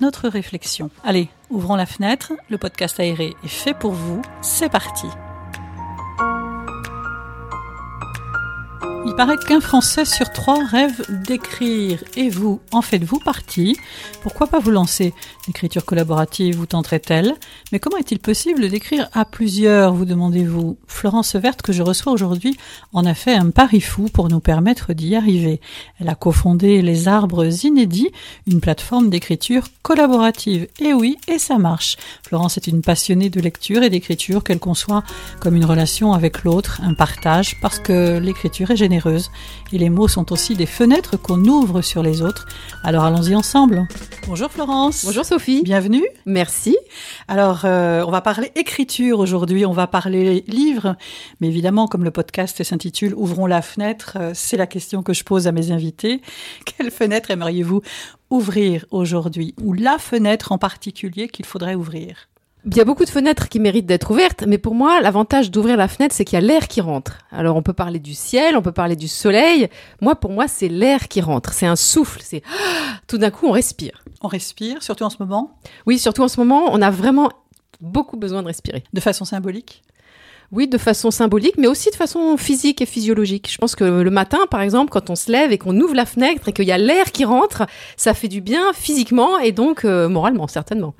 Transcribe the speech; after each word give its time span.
notre 0.00 0.28
réflexion. 0.28 0.90
Allez, 1.04 1.28
ouvrons 1.50 1.76
la 1.76 1.86
fenêtre, 1.86 2.32
le 2.50 2.58
podcast 2.58 3.00
aéré 3.00 3.34
est 3.44 3.48
fait 3.48 3.74
pour 3.74 3.92
vous, 3.92 4.22
c'est 4.42 4.68
parti. 4.68 5.06
Il 9.08 9.14
paraît 9.14 9.38
qu'un 9.38 9.60
Français 9.60 10.04
sur 10.04 10.30
trois 10.32 10.62
rêve 10.64 11.02
d'écrire. 11.26 12.04
Et 12.16 12.28
vous, 12.28 12.60
en 12.72 12.82
faites-vous 12.82 13.20
partie? 13.20 13.78
Pourquoi 14.22 14.48
pas 14.48 14.58
vous 14.58 14.70
lancer 14.70 15.14
L'écriture 15.48 15.86
collaborative 15.86 16.56
vous 16.56 16.66
tenterait-elle? 16.66 17.34
Mais 17.72 17.78
comment 17.78 17.96
est-il 17.96 18.18
possible 18.18 18.68
d'écrire 18.68 19.08
à 19.14 19.24
plusieurs, 19.24 19.94
vous 19.94 20.04
demandez-vous? 20.04 20.76
Florence 20.86 21.36
Verte, 21.36 21.62
que 21.62 21.72
je 21.72 21.82
reçois 21.82 22.12
aujourd'hui, 22.12 22.54
en 22.92 23.06
a 23.06 23.14
fait 23.14 23.32
un 23.32 23.48
pari 23.48 23.80
fou 23.80 24.08
pour 24.12 24.28
nous 24.28 24.40
permettre 24.40 24.92
d'y 24.92 25.16
arriver. 25.16 25.62
Elle 25.98 26.10
a 26.10 26.14
cofondé 26.14 26.82
Les 26.82 27.08
Arbres 27.08 27.64
Inédits, 27.64 28.10
une 28.46 28.60
plateforme 28.60 29.08
d'écriture 29.08 29.64
collaborative. 29.80 30.68
Et 30.80 30.92
oui, 30.92 31.16
et 31.28 31.38
ça 31.38 31.56
marche. 31.56 31.96
Florence 32.26 32.58
est 32.58 32.66
une 32.66 32.82
passionnée 32.82 33.30
de 33.30 33.40
lecture 33.40 33.82
et 33.82 33.88
d'écriture 33.88 34.44
qu'elle 34.44 34.58
conçoit 34.58 35.02
comme 35.40 35.56
une 35.56 35.64
relation 35.64 36.12
avec 36.12 36.44
l'autre, 36.44 36.82
un 36.84 36.92
partage, 36.92 37.58
parce 37.62 37.78
que 37.78 38.18
l'écriture 38.18 38.70
est 38.70 38.76
généreuse 38.76 39.30
et 39.72 39.78
les 39.78 39.88
mots 39.88 40.08
sont 40.08 40.30
aussi 40.30 40.56
des 40.56 40.66
fenêtres 40.66 41.16
qu'on 41.16 41.42
ouvre 41.46 41.80
sur 41.80 42.02
les 42.02 42.20
autres. 42.20 42.46
Alors 42.84 43.04
allons-y 43.04 43.34
ensemble. 43.34 43.88
Bonjour 44.26 44.50
Florence. 44.50 45.06
Bonjour 45.06 45.24
Sophie. 45.24 45.37
Bienvenue. 45.46 46.04
Merci. 46.26 46.76
Alors 47.28 47.60
euh, 47.64 48.02
on 48.04 48.10
va 48.10 48.20
parler 48.20 48.50
écriture 48.56 49.20
aujourd'hui, 49.20 49.64
on 49.64 49.72
va 49.72 49.86
parler 49.86 50.42
livre, 50.48 50.96
mais 51.40 51.46
évidemment 51.46 51.86
comme 51.86 52.02
le 52.02 52.10
podcast 52.10 52.64
s'intitule 52.64 53.14
Ouvrons 53.14 53.46
la 53.46 53.62
fenêtre, 53.62 54.18
euh, 54.20 54.32
c'est 54.34 54.56
la 54.56 54.66
question 54.66 55.04
que 55.04 55.12
je 55.12 55.22
pose 55.22 55.46
à 55.46 55.52
mes 55.52 55.70
invités. 55.70 56.22
Quelle 56.64 56.90
fenêtre 56.90 57.30
aimeriez-vous 57.30 57.82
ouvrir 58.30 58.84
aujourd'hui 58.90 59.54
ou 59.62 59.74
la 59.74 59.98
fenêtre 59.98 60.50
en 60.50 60.58
particulier 60.58 61.28
qu'il 61.28 61.46
faudrait 61.46 61.76
ouvrir? 61.76 62.28
Il 62.66 62.76
y 62.76 62.80
a 62.80 62.84
beaucoup 62.84 63.04
de 63.04 63.10
fenêtres 63.10 63.48
qui 63.48 63.60
méritent 63.60 63.86
d'être 63.86 64.10
ouvertes, 64.10 64.44
mais 64.46 64.58
pour 64.58 64.74
moi, 64.74 65.00
l'avantage 65.00 65.50
d'ouvrir 65.50 65.76
la 65.76 65.86
fenêtre, 65.86 66.14
c'est 66.14 66.24
qu'il 66.24 66.38
y 66.38 66.42
a 66.42 66.44
l'air 66.44 66.66
qui 66.66 66.80
rentre. 66.80 67.18
Alors, 67.30 67.56
on 67.56 67.62
peut 67.62 67.72
parler 67.72 68.00
du 68.00 68.14
ciel, 68.14 68.56
on 68.56 68.62
peut 68.62 68.72
parler 68.72 68.96
du 68.96 69.06
soleil. 69.06 69.68
Moi, 70.02 70.16
pour 70.16 70.32
moi, 70.32 70.48
c'est 70.48 70.68
l'air 70.68 71.06
qui 71.06 71.20
rentre. 71.20 71.52
C'est 71.52 71.66
un 71.66 71.76
souffle. 71.76 72.20
C'est 72.22 72.42
tout 73.06 73.16
d'un 73.16 73.30
coup, 73.30 73.46
on 73.46 73.52
respire. 73.52 74.02
On 74.22 74.28
respire, 74.28 74.82
surtout 74.82 75.04
en 75.04 75.10
ce 75.10 75.16
moment. 75.20 75.58
Oui, 75.86 75.98
surtout 75.98 76.22
en 76.22 76.28
ce 76.28 76.40
moment, 76.40 76.70
on 76.72 76.82
a 76.82 76.90
vraiment 76.90 77.30
beaucoup 77.80 78.16
besoin 78.16 78.42
de 78.42 78.48
respirer. 78.48 78.84
De 78.92 79.00
façon 79.00 79.24
symbolique. 79.24 79.82
Oui, 80.50 80.66
de 80.66 80.78
façon 80.78 81.10
symbolique, 81.10 81.56
mais 81.58 81.66
aussi 81.66 81.90
de 81.90 81.94
façon 81.94 82.38
physique 82.38 82.80
et 82.80 82.86
physiologique. 82.86 83.50
Je 83.52 83.58
pense 83.58 83.76
que 83.76 83.84
le 83.84 84.10
matin, 84.10 84.38
par 84.50 84.62
exemple, 84.62 84.90
quand 84.90 85.10
on 85.10 85.14
se 85.14 85.30
lève 85.30 85.52
et 85.52 85.58
qu'on 85.58 85.78
ouvre 85.78 85.94
la 85.94 86.06
fenêtre 86.06 86.48
et 86.48 86.52
qu'il 86.54 86.64
y 86.64 86.72
a 86.72 86.78
l'air 86.78 87.12
qui 87.12 87.26
rentre, 87.26 87.66
ça 87.98 88.14
fait 88.14 88.28
du 88.28 88.40
bien 88.40 88.72
physiquement 88.72 89.38
et 89.38 89.52
donc 89.52 89.84
euh, 89.84 90.08
moralement, 90.08 90.48
certainement. 90.48 90.94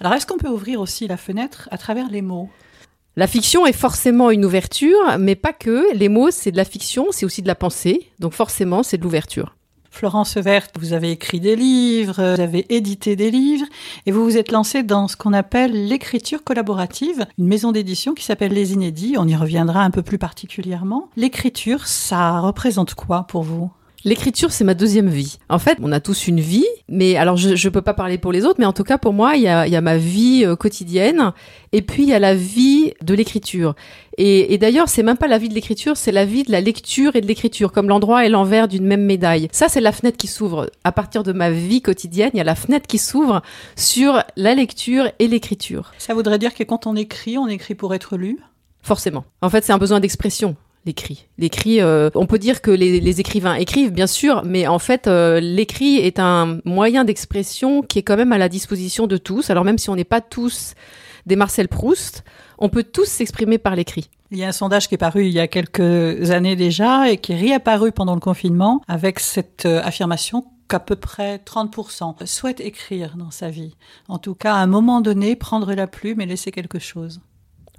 Alors, 0.00 0.14
est-ce 0.14 0.26
qu'on 0.26 0.38
peut 0.38 0.48
ouvrir 0.48 0.80
aussi 0.80 1.06
la 1.06 1.18
fenêtre 1.18 1.68
à 1.70 1.76
travers 1.76 2.08
les 2.08 2.22
mots? 2.22 2.48
La 3.16 3.26
fiction 3.26 3.66
est 3.66 3.74
forcément 3.74 4.30
une 4.30 4.44
ouverture, 4.44 5.18
mais 5.18 5.36
pas 5.36 5.52
que. 5.52 5.94
Les 5.94 6.08
mots, 6.08 6.30
c'est 6.30 6.50
de 6.50 6.56
la 6.56 6.64
fiction, 6.64 7.08
c'est 7.10 7.26
aussi 7.26 7.42
de 7.42 7.46
la 7.46 7.54
pensée. 7.54 8.10
Donc 8.20 8.32
forcément, 8.32 8.82
c'est 8.82 8.96
de 8.96 9.02
l'ouverture. 9.02 9.54
Florence 9.94 10.36
Verte, 10.38 10.74
vous 10.80 10.92
avez 10.92 11.12
écrit 11.12 11.38
des 11.38 11.54
livres, 11.54 12.34
vous 12.34 12.40
avez 12.40 12.66
édité 12.68 13.14
des 13.14 13.30
livres, 13.30 13.66
et 14.06 14.10
vous 14.10 14.24
vous 14.24 14.36
êtes 14.36 14.50
lancée 14.50 14.82
dans 14.82 15.06
ce 15.06 15.16
qu'on 15.16 15.32
appelle 15.32 15.86
l'écriture 15.86 16.42
collaborative, 16.42 17.24
une 17.38 17.46
maison 17.46 17.70
d'édition 17.70 18.12
qui 18.12 18.24
s'appelle 18.24 18.52
Les 18.52 18.72
Inédits. 18.72 19.14
On 19.16 19.28
y 19.28 19.36
reviendra 19.36 19.82
un 19.82 19.92
peu 19.92 20.02
plus 20.02 20.18
particulièrement. 20.18 21.10
L'écriture, 21.16 21.86
ça 21.86 22.40
représente 22.40 22.94
quoi 22.94 23.28
pour 23.28 23.44
vous? 23.44 23.70
L'écriture, 24.06 24.52
c'est 24.52 24.64
ma 24.64 24.74
deuxième 24.74 25.08
vie. 25.08 25.38
En 25.48 25.58
fait, 25.58 25.78
on 25.80 25.90
a 25.90 25.98
tous 25.98 26.28
une 26.28 26.40
vie, 26.40 26.66
mais 26.90 27.16
alors 27.16 27.38
je 27.38 27.50
ne 27.50 27.72
peux 27.72 27.80
pas 27.80 27.94
parler 27.94 28.18
pour 28.18 28.32
les 28.32 28.44
autres, 28.44 28.56
mais 28.58 28.66
en 28.66 28.74
tout 28.74 28.84
cas 28.84 28.98
pour 28.98 29.14
moi, 29.14 29.36
il 29.36 29.42
y 29.42 29.48
a, 29.48 29.66
y 29.66 29.76
a 29.76 29.80
ma 29.80 29.96
vie 29.96 30.44
euh, 30.44 30.56
quotidienne, 30.56 31.32
et 31.72 31.80
puis 31.80 32.02
il 32.02 32.10
y 32.10 32.12
a 32.12 32.18
la 32.18 32.34
vie 32.34 32.92
de 33.02 33.14
l'écriture. 33.14 33.74
Et, 34.18 34.52
et 34.52 34.58
d'ailleurs, 34.58 34.90
c'est 34.90 35.02
même 35.02 35.16
pas 35.16 35.26
la 35.26 35.38
vie 35.38 35.48
de 35.48 35.54
l'écriture, 35.54 35.96
c'est 35.96 36.12
la 36.12 36.26
vie 36.26 36.42
de 36.42 36.52
la 36.52 36.60
lecture 36.60 37.16
et 37.16 37.22
de 37.22 37.26
l'écriture, 37.26 37.72
comme 37.72 37.88
l'endroit 37.88 38.26
et 38.26 38.28
l'envers 38.28 38.68
d'une 38.68 38.84
même 38.84 39.04
médaille. 39.06 39.48
Ça, 39.52 39.70
c'est 39.70 39.80
la 39.80 39.90
fenêtre 39.90 40.18
qui 40.18 40.26
s'ouvre. 40.26 40.70
À 40.84 40.92
partir 40.92 41.22
de 41.22 41.32
ma 41.32 41.50
vie 41.50 41.80
quotidienne, 41.80 42.30
il 42.34 42.36
y 42.36 42.40
a 42.42 42.44
la 42.44 42.54
fenêtre 42.54 42.86
qui 42.86 42.98
s'ouvre 42.98 43.40
sur 43.74 44.22
la 44.36 44.54
lecture 44.54 45.10
et 45.18 45.28
l'écriture. 45.28 45.92
Ça 45.96 46.12
voudrait 46.12 46.38
dire 46.38 46.52
que 46.52 46.62
quand 46.62 46.86
on 46.86 46.94
écrit, 46.94 47.38
on 47.38 47.48
écrit 47.48 47.74
pour 47.74 47.94
être 47.94 48.18
lu? 48.18 48.38
Forcément. 48.82 49.24
En 49.40 49.48
fait, 49.48 49.64
c'est 49.64 49.72
un 49.72 49.78
besoin 49.78 49.98
d'expression 49.98 50.56
l'écrit. 50.86 51.26
L'écrit, 51.38 51.80
euh, 51.80 52.10
on 52.14 52.26
peut 52.26 52.38
dire 52.38 52.60
que 52.60 52.70
les, 52.70 53.20
écrivains 53.20 53.54
écrivent, 53.54 53.92
bien 53.92 54.06
sûr, 54.06 54.42
mais 54.44 54.66
en 54.66 54.78
fait, 54.78 55.06
euh, 55.06 55.40
l'écrit 55.40 55.96
est 55.96 56.18
un 56.18 56.60
moyen 56.64 57.04
d'expression 57.04 57.82
qui 57.82 57.98
est 57.98 58.02
quand 58.02 58.16
même 58.16 58.32
à 58.32 58.38
la 58.38 58.48
disposition 58.48 59.06
de 59.06 59.16
tous. 59.16 59.50
Alors 59.50 59.64
même 59.64 59.78
si 59.78 59.90
on 59.90 59.96
n'est 59.96 60.04
pas 60.04 60.20
tous 60.20 60.74
des 61.26 61.36
Marcel 61.36 61.68
Proust, 61.68 62.24
on 62.58 62.68
peut 62.68 62.82
tous 62.84 63.06
s'exprimer 63.06 63.58
par 63.58 63.76
l'écrit. 63.76 64.10
Il 64.30 64.38
y 64.38 64.44
a 64.44 64.48
un 64.48 64.52
sondage 64.52 64.88
qui 64.88 64.94
est 64.94 64.98
paru 64.98 65.26
il 65.26 65.32
y 65.32 65.40
a 65.40 65.48
quelques 65.48 66.30
années 66.30 66.56
déjà 66.56 67.10
et 67.10 67.18
qui 67.18 67.32
est 67.32 67.36
réapparu 67.36 67.92
pendant 67.92 68.14
le 68.14 68.20
confinement 68.20 68.82
avec 68.88 69.20
cette 69.20 69.64
euh, 69.64 69.80
affirmation 69.82 70.44
qu'à 70.68 70.80
peu 70.80 70.96
près 70.96 71.36
30% 71.36 72.26
souhaitent 72.26 72.60
écrire 72.60 73.16
dans 73.16 73.30
sa 73.30 73.50
vie. 73.50 73.76
En 74.08 74.18
tout 74.18 74.34
cas, 74.34 74.54
à 74.54 74.58
un 74.58 74.66
moment 74.66 75.00
donné, 75.00 75.36
prendre 75.36 75.72
la 75.74 75.86
plume 75.86 76.20
et 76.20 76.26
laisser 76.26 76.50
quelque 76.50 76.78
chose. 76.78 77.20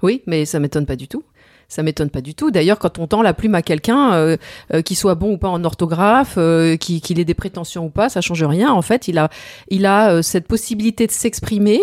Oui, 0.02 0.22
mais 0.26 0.44
ça 0.44 0.60
m'étonne 0.60 0.86
pas 0.86 0.96
du 0.96 1.08
tout 1.08 1.24
ça 1.68 1.82
m'étonne 1.82 2.10
pas 2.10 2.20
du 2.20 2.34
tout. 2.34 2.50
D'ailleurs, 2.50 2.78
quand 2.78 2.98
on 2.98 3.06
tend 3.06 3.22
la 3.22 3.34
plume 3.34 3.54
à 3.54 3.62
quelqu'un, 3.62 4.14
euh, 4.14 4.36
euh 4.72 4.82
qui 4.82 4.94
soit 4.94 5.14
bon 5.14 5.32
ou 5.32 5.38
pas 5.38 5.48
en 5.48 5.64
orthographe, 5.64 6.34
euh, 6.38 6.76
qu'il 6.76 7.20
ait 7.20 7.24
des 7.24 7.34
prétentions 7.34 7.86
ou 7.86 7.90
pas, 7.90 8.08
ça 8.08 8.20
change 8.20 8.42
rien. 8.44 8.72
En 8.72 8.82
fait, 8.82 9.08
il 9.08 9.18
a, 9.18 9.30
il 9.68 9.86
a 9.86 10.12
euh, 10.12 10.22
cette 10.22 10.46
possibilité 10.46 11.06
de 11.06 11.12
s'exprimer. 11.12 11.80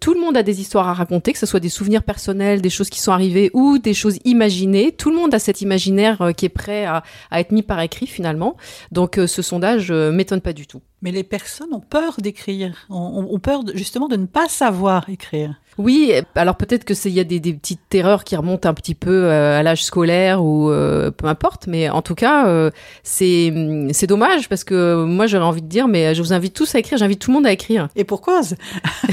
tout 0.00 0.14
le 0.14 0.20
monde 0.20 0.36
a 0.36 0.42
des 0.42 0.60
histoires 0.60 0.88
à 0.88 0.94
raconter, 0.94 1.32
que 1.32 1.38
ce 1.38 1.46
soit 1.46 1.60
des 1.60 1.68
souvenirs 1.68 2.02
personnels, 2.02 2.60
des 2.60 2.70
choses 2.70 2.90
qui 2.90 3.00
sont 3.00 3.12
arrivées 3.12 3.50
ou 3.54 3.78
des 3.78 3.94
choses 3.94 4.18
imaginées. 4.24 4.92
Tout 4.92 5.10
le 5.10 5.16
monde 5.16 5.34
a 5.34 5.38
cet 5.38 5.60
imaginaire 5.60 6.32
qui 6.36 6.46
est 6.46 6.50
prêt 6.50 6.84
à, 6.84 7.02
à, 7.30 7.40
être 7.40 7.52
mis 7.52 7.62
par 7.62 7.80
écrit 7.80 8.06
finalement. 8.06 8.56
Donc, 8.92 9.18
ce 9.26 9.42
sondage 9.42 9.90
m'étonne 9.92 10.40
pas 10.40 10.52
du 10.52 10.66
tout. 10.66 10.80
Mais 11.02 11.12
les 11.12 11.24
personnes 11.24 11.72
ont 11.72 11.80
peur 11.80 12.16
d'écrire, 12.18 12.86
ont, 12.90 13.26
ont 13.30 13.38
peur 13.38 13.62
justement 13.74 14.08
de 14.08 14.16
ne 14.16 14.26
pas 14.26 14.48
savoir 14.48 15.08
écrire. 15.08 15.60
Oui, 15.78 16.12
alors 16.34 16.56
peut-être 16.56 16.84
que 16.84 16.94
c'est 16.94 17.10
il 17.10 17.14
y 17.14 17.20
a 17.20 17.24
des, 17.24 17.40
petites 17.40 17.80
terreurs 17.88 18.24
qui 18.24 18.36
remontent 18.36 18.68
un 18.68 18.74
petit 18.74 18.94
peu 18.94 19.24
euh, 19.24 19.58
à 19.58 19.62
l'âge 19.62 19.84
scolaire 19.84 20.44
ou 20.44 20.70
euh, 20.70 21.10
peu 21.10 21.26
importe, 21.26 21.68
mais 21.68 21.88
en 21.88 22.02
tout 22.02 22.14
cas 22.14 22.46
euh, 22.48 22.70
c'est 23.02 23.52
c'est 23.92 24.06
dommage 24.06 24.48
parce 24.48 24.64
que 24.64 25.04
moi 25.04 25.26
j'aurais 25.26 25.44
envie 25.44 25.62
de 25.62 25.68
dire 25.68 25.88
mais 25.88 26.14
je 26.14 26.22
vous 26.22 26.32
invite 26.32 26.54
tous 26.54 26.74
à 26.74 26.80
écrire, 26.80 26.98
j'invite 26.98 27.20
tout 27.20 27.30
le 27.30 27.36
monde 27.36 27.46
à 27.46 27.52
écrire. 27.52 27.88
Et 27.96 28.04
pour 28.04 28.20
cause. 28.20 28.56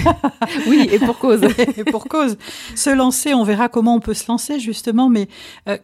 oui, 0.68 0.90
et 0.92 1.00
pour 1.00 1.20
cause. 1.20 1.42
et 1.78 1.84
pour 1.86 2.06
cause. 2.06 2.38
Se 2.76 2.90
lancer, 2.90 3.34
on 3.34 3.44
verra 3.44 3.70
comment 3.70 3.96
on 3.96 4.00
peut 4.00 4.14
se 4.14 4.28
lancer 4.28 4.60
justement, 4.60 5.10
mais 5.10 5.28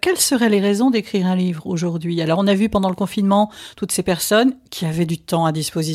quelles 0.01 0.17
seraient 0.17 0.49
les 0.49 0.59
raisons 0.59 0.89
d'écrire 0.89 1.27
un 1.27 1.35
livre 1.35 1.65
aujourd'hui? 1.67 2.21
Alors 2.21 2.39
on 2.39 2.47
a 2.47 2.55
vu 2.55 2.67
pendant 2.67 2.89
le 2.89 2.95
confinement 2.95 3.49
toutes 3.77 3.91
ces 3.91 4.03
personnes 4.03 4.53
qui 4.69 4.85
avaient 4.85 5.05
du 5.05 5.17
temps 5.17 5.45
à 5.45 5.51
disposition 5.51 5.92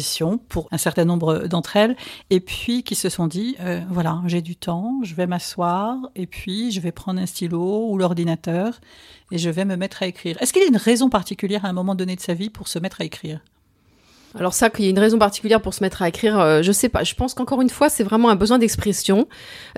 pour 0.48 0.68
un 0.70 0.78
certain 0.78 1.04
nombre 1.04 1.46
d'entre 1.46 1.76
elles 1.76 1.96
et 2.30 2.40
puis 2.40 2.82
qui 2.82 2.94
se 2.94 3.08
sont 3.08 3.26
dit 3.26 3.56
voilà 3.90 4.20
j'ai 4.26 4.42
du 4.42 4.56
temps 4.56 5.00
je 5.02 5.14
vais 5.14 5.26
m'asseoir 5.26 5.96
et 6.14 6.26
puis 6.26 6.70
je 6.70 6.80
vais 6.80 6.92
prendre 6.92 7.20
un 7.20 7.26
stylo 7.26 7.88
ou 7.88 7.98
l'ordinateur 7.98 8.80
et 9.30 9.38
je 9.38 9.50
vais 9.50 9.64
me 9.64 9.76
mettre 9.76 10.02
à 10.02 10.06
écrire. 10.06 10.36
Est-ce 10.40 10.52
qu'il 10.52 10.62
y 10.62 10.64
a 10.64 10.68
une 10.68 10.76
raison 10.76 11.08
particulière 11.08 11.64
à 11.64 11.68
un 11.68 11.72
moment 11.72 11.94
donné 11.94 12.16
de 12.16 12.20
sa 12.20 12.34
vie 12.34 12.50
pour 12.50 12.68
se 12.68 12.78
mettre 12.78 13.00
à 13.00 13.04
écrire? 13.04 13.40
Alors 14.36 14.52
ça, 14.52 14.68
qu'il 14.68 14.84
y 14.84 14.88
ait 14.88 14.90
une 14.90 14.98
raison 14.98 15.18
particulière 15.18 15.60
pour 15.62 15.72
se 15.72 15.82
mettre 15.82 16.02
à 16.02 16.08
écrire, 16.08 16.38
euh, 16.38 16.62
je 16.62 16.70
sais 16.70 16.88
pas. 16.88 17.02
Je 17.02 17.14
pense 17.14 17.32
qu'encore 17.32 17.62
une 17.62 17.70
fois, 17.70 17.88
c'est 17.88 18.04
vraiment 18.04 18.28
un 18.28 18.36
besoin 18.36 18.58
d'expression. 18.58 19.26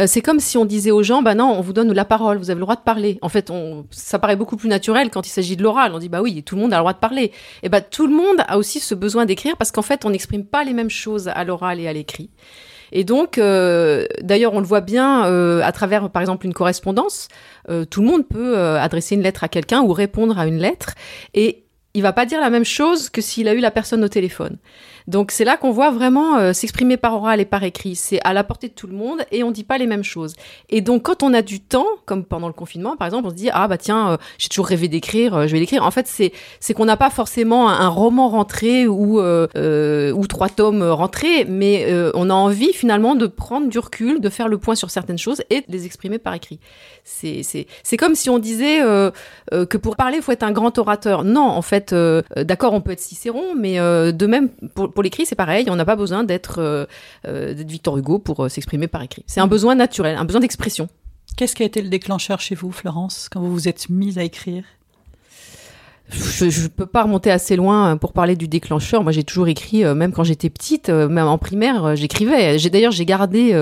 Euh, 0.00 0.06
c'est 0.06 0.22
comme 0.22 0.40
si 0.40 0.58
on 0.58 0.64
disait 0.64 0.90
aux 0.90 1.04
gens, 1.04 1.22
bah 1.22 1.34
non, 1.34 1.54
on 1.56 1.60
vous 1.60 1.72
donne 1.72 1.92
la 1.92 2.04
parole, 2.04 2.38
vous 2.38 2.50
avez 2.50 2.58
le 2.58 2.64
droit 2.64 2.74
de 2.74 2.80
parler. 2.80 3.18
En 3.22 3.28
fait, 3.28 3.52
ça 3.90 4.18
paraît 4.18 4.36
beaucoup 4.36 4.56
plus 4.56 4.68
naturel 4.68 5.10
quand 5.10 5.26
il 5.26 5.30
s'agit 5.30 5.56
de 5.56 5.62
l'oral. 5.62 5.94
On 5.94 5.98
dit, 5.98 6.08
bah 6.08 6.20
oui, 6.20 6.42
tout 6.42 6.56
le 6.56 6.62
monde 6.62 6.72
a 6.72 6.76
le 6.76 6.82
droit 6.82 6.92
de 6.92 6.98
parler. 6.98 7.32
Et 7.62 7.68
bah 7.68 7.80
tout 7.80 8.06
le 8.06 8.14
monde 8.14 8.38
a 8.48 8.58
aussi 8.58 8.80
ce 8.80 8.94
besoin 8.94 9.24
d'écrire 9.24 9.56
parce 9.56 9.70
qu'en 9.70 9.82
fait, 9.82 10.04
on 10.04 10.10
n'exprime 10.10 10.44
pas 10.44 10.64
les 10.64 10.72
mêmes 10.72 10.90
choses 10.90 11.28
à 11.28 11.44
l'oral 11.44 11.78
et 11.78 11.86
à 11.86 11.92
l'écrit. 11.92 12.30
Et 12.92 13.04
donc, 13.04 13.38
euh, 13.38 14.04
d'ailleurs, 14.20 14.52
on 14.52 14.58
le 14.58 14.66
voit 14.66 14.80
bien 14.80 15.22
à 15.62 15.70
travers, 15.70 16.10
par 16.10 16.22
exemple, 16.22 16.44
une 16.44 16.54
correspondance. 16.54 17.28
Tout 17.68 18.00
le 18.00 18.06
monde 18.06 18.26
peut 18.26 18.58
adresser 18.58 19.14
une 19.14 19.22
lettre 19.22 19.44
à 19.44 19.48
quelqu'un 19.48 19.82
ou 19.82 19.92
répondre 19.92 20.36
à 20.40 20.46
une 20.48 20.58
lettre, 20.58 20.94
et 21.34 21.66
il 21.94 22.02
va 22.02 22.12
pas 22.12 22.26
dire 22.26 22.40
la 22.40 22.50
même 22.50 22.64
chose 22.64 23.10
que 23.10 23.20
s'il 23.20 23.48
a 23.48 23.54
eu 23.54 23.60
la 23.60 23.70
personne 23.70 24.04
au 24.04 24.08
téléphone. 24.08 24.56
Donc 25.10 25.32
c'est 25.32 25.44
là 25.44 25.56
qu'on 25.56 25.72
voit 25.72 25.90
vraiment 25.90 26.38
euh, 26.38 26.52
s'exprimer 26.52 26.96
par 26.96 27.14
oral 27.14 27.40
et 27.40 27.44
par 27.44 27.64
écrit. 27.64 27.96
C'est 27.96 28.20
à 28.22 28.32
la 28.32 28.44
portée 28.44 28.68
de 28.68 28.72
tout 28.72 28.86
le 28.86 28.94
monde 28.94 29.22
et 29.32 29.42
on 29.42 29.50
dit 29.50 29.64
pas 29.64 29.76
les 29.76 29.88
mêmes 29.88 30.04
choses. 30.04 30.34
Et 30.68 30.82
donc 30.82 31.02
quand 31.02 31.24
on 31.24 31.34
a 31.34 31.42
du 31.42 31.58
temps, 31.58 31.86
comme 32.06 32.24
pendant 32.24 32.46
le 32.46 32.52
confinement 32.52 32.96
par 32.96 33.08
exemple, 33.08 33.26
on 33.26 33.30
se 33.30 33.34
dit 33.34 33.50
ah 33.52 33.66
bah 33.66 33.76
tiens, 33.76 34.12
euh, 34.12 34.16
j'ai 34.38 34.48
toujours 34.48 34.66
rêvé 34.66 34.86
d'écrire, 34.86 35.34
euh, 35.34 35.46
je 35.48 35.52
vais 35.52 35.58
l'écrire. 35.58 35.84
En 35.84 35.90
fait 35.90 36.06
c'est 36.06 36.74
qu'on 36.74 36.84
n'a 36.84 36.96
pas 36.96 37.10
forcément 37.10 37.68
un, 37.68 37.88
roman 37.88 38.28
rentré 38.28 38.86
ou 38.86 39.20
ou 39.20 40.26
trois 40.28 40.48
tomes 40.48 40.82
rentrés, 40.82 41.44
mais 41.44 41.92
on 42.14 42.30
a 42.30 42.34
envie 42.34 42.72
finalement 42.72 43.16
de 43.16 43.26
prendre 43.26 43.68
du 43.68 43.78
recul, 43.80 44.20
de 44.20 44.28
faire 44.28 44.46
le 44.46 44.58
point 44.58 44.76
sur 44.76 44.90
certaines 44.90 45.18
choses 45.18 45.42
et 45.50 45.62
de 45.62 45.66
les 45.68 45.86
exprimer 45.86 46.18
par 46.18 46.34
écrit. 46.34 46.60
C'est 47.02 47.96
comme 47.98 48.14
si 48.14 48.30
on 48.30 48.38
disait 48.38 48.78
que 48.78 49.76
pour 49.76 49.96
parler 49.96 50.18
il 50.18 50.22
faut 50.22 50.30
être 50.32 50.44
un 50.44 50.52
grand 50.52 50.78
orateur. 50.78 51.24
Non, 51.24 51.48
en 51.48 51.62
fait, 51.62 51.92
d'accord 52.36 52.74
on 52.74 52.80
peut 52.80 52.92
être 52.92 53.00
Cicéron, 53.00 53.56
mais 53.56 53.78
de 53.78 54.26
même 54.26 54.50
pour 54.74 54.99
l'écrit, 55.02 55.26
c'est 55.26 55.34
pareil. 55.34 55.66
On 55.68 55.76
n'a 55.76 55.84
pas 55.84 55.96
besoin 55.96 56.24
d'être 56.24 56.58
euh, 56.58 56.86
euh, 57.26 57.54
Victor 57.56 57.96
Hugo 57.98 58.18
pour 58.18 58.44
euh, 58.44 58.48
s'exprimer 58.48 58.88
par 58.88 59.02
écrit. 59.02 59.24
C'est 59.26 59.40
un 59.40 59.46
mm. 59.46 59.50
besoin 59.50 59.74
naturel, 59.74 60.16
un 60.16 60.24
besoin 60.24 60.40
d'expression. 60.40 60.88
Qu'est-ce 61.36 61.54
qui 61.54 61.62
a 61.62 61.66
été 61.66 61.80
le 61.80 61.88
déclencheur 61.88 62.40
chez 62.40 62.54
vous, 62.54 62.72
Florence, 62.72 63.28
quand 63.30 63.40
vous 63.40 63.52
vous 63.52 63.68
êtes 63.68 63.88
mise 63.88 64.18
à 64.18 64.24
écrire? 64.24 64.64
Je 66.12 66.62
ne 66.62 66.68
peux 66.68 66.86
pas 66.86 67.04
remonter 67.04 67.30
assez 67.30 67.56
loin 67.56 67.96
pour 67.96 68.12
parler 68.12 68.36
du 68.36 68.48
déclencheur. 68.48 69.02
Moi, 69.02 69.12
j'ai 69.12 69.24
toujours 69.24 69.48
écrit, 69.48 69.84
même 69.84 70.12
quand 70.12 70.24
j'étais 70.24 70.50
petite, 70.50 70.88
même 70.88 71.26
en 71.26 71.38
primaire, 71.38 71.96
j'écrivais. 71.96 72.58
J'ai 72.58 72.70
d'ailleurs 72.70 72.92
j'ai 72.92 73.06
gardé 73.06 73.54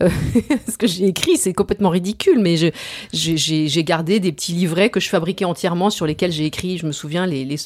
euh, 0.00 0.08
ce 0.68 0.76
que 0.76 0.86
j'ai 0.86 1.06
écrit, 1.06 1.36
c'est 1.36 1.52
complètement 1.52 1.90
ridicule, 1.90 2.38
mais 2.38 2.56
j'ai 3.12 3.84
gardé 3.84 4.20
des 4.20 4.32
petits 4.32 4.52
livrets 4.52 4.90
que 4.90 5.00
je 5.00 5.08
fabriquais 5.08 5.44
entièrement 5.44 5.90
sur 5.90 6.06
lesquels 6.06 6.32
j'ai 6.32 6.46
écrit, 6.46 6.78
je 6.78 6.86
me 6.86 6.92
souviens, 6.92 7.26
les, 7.26 7.44
les 7.44 7.56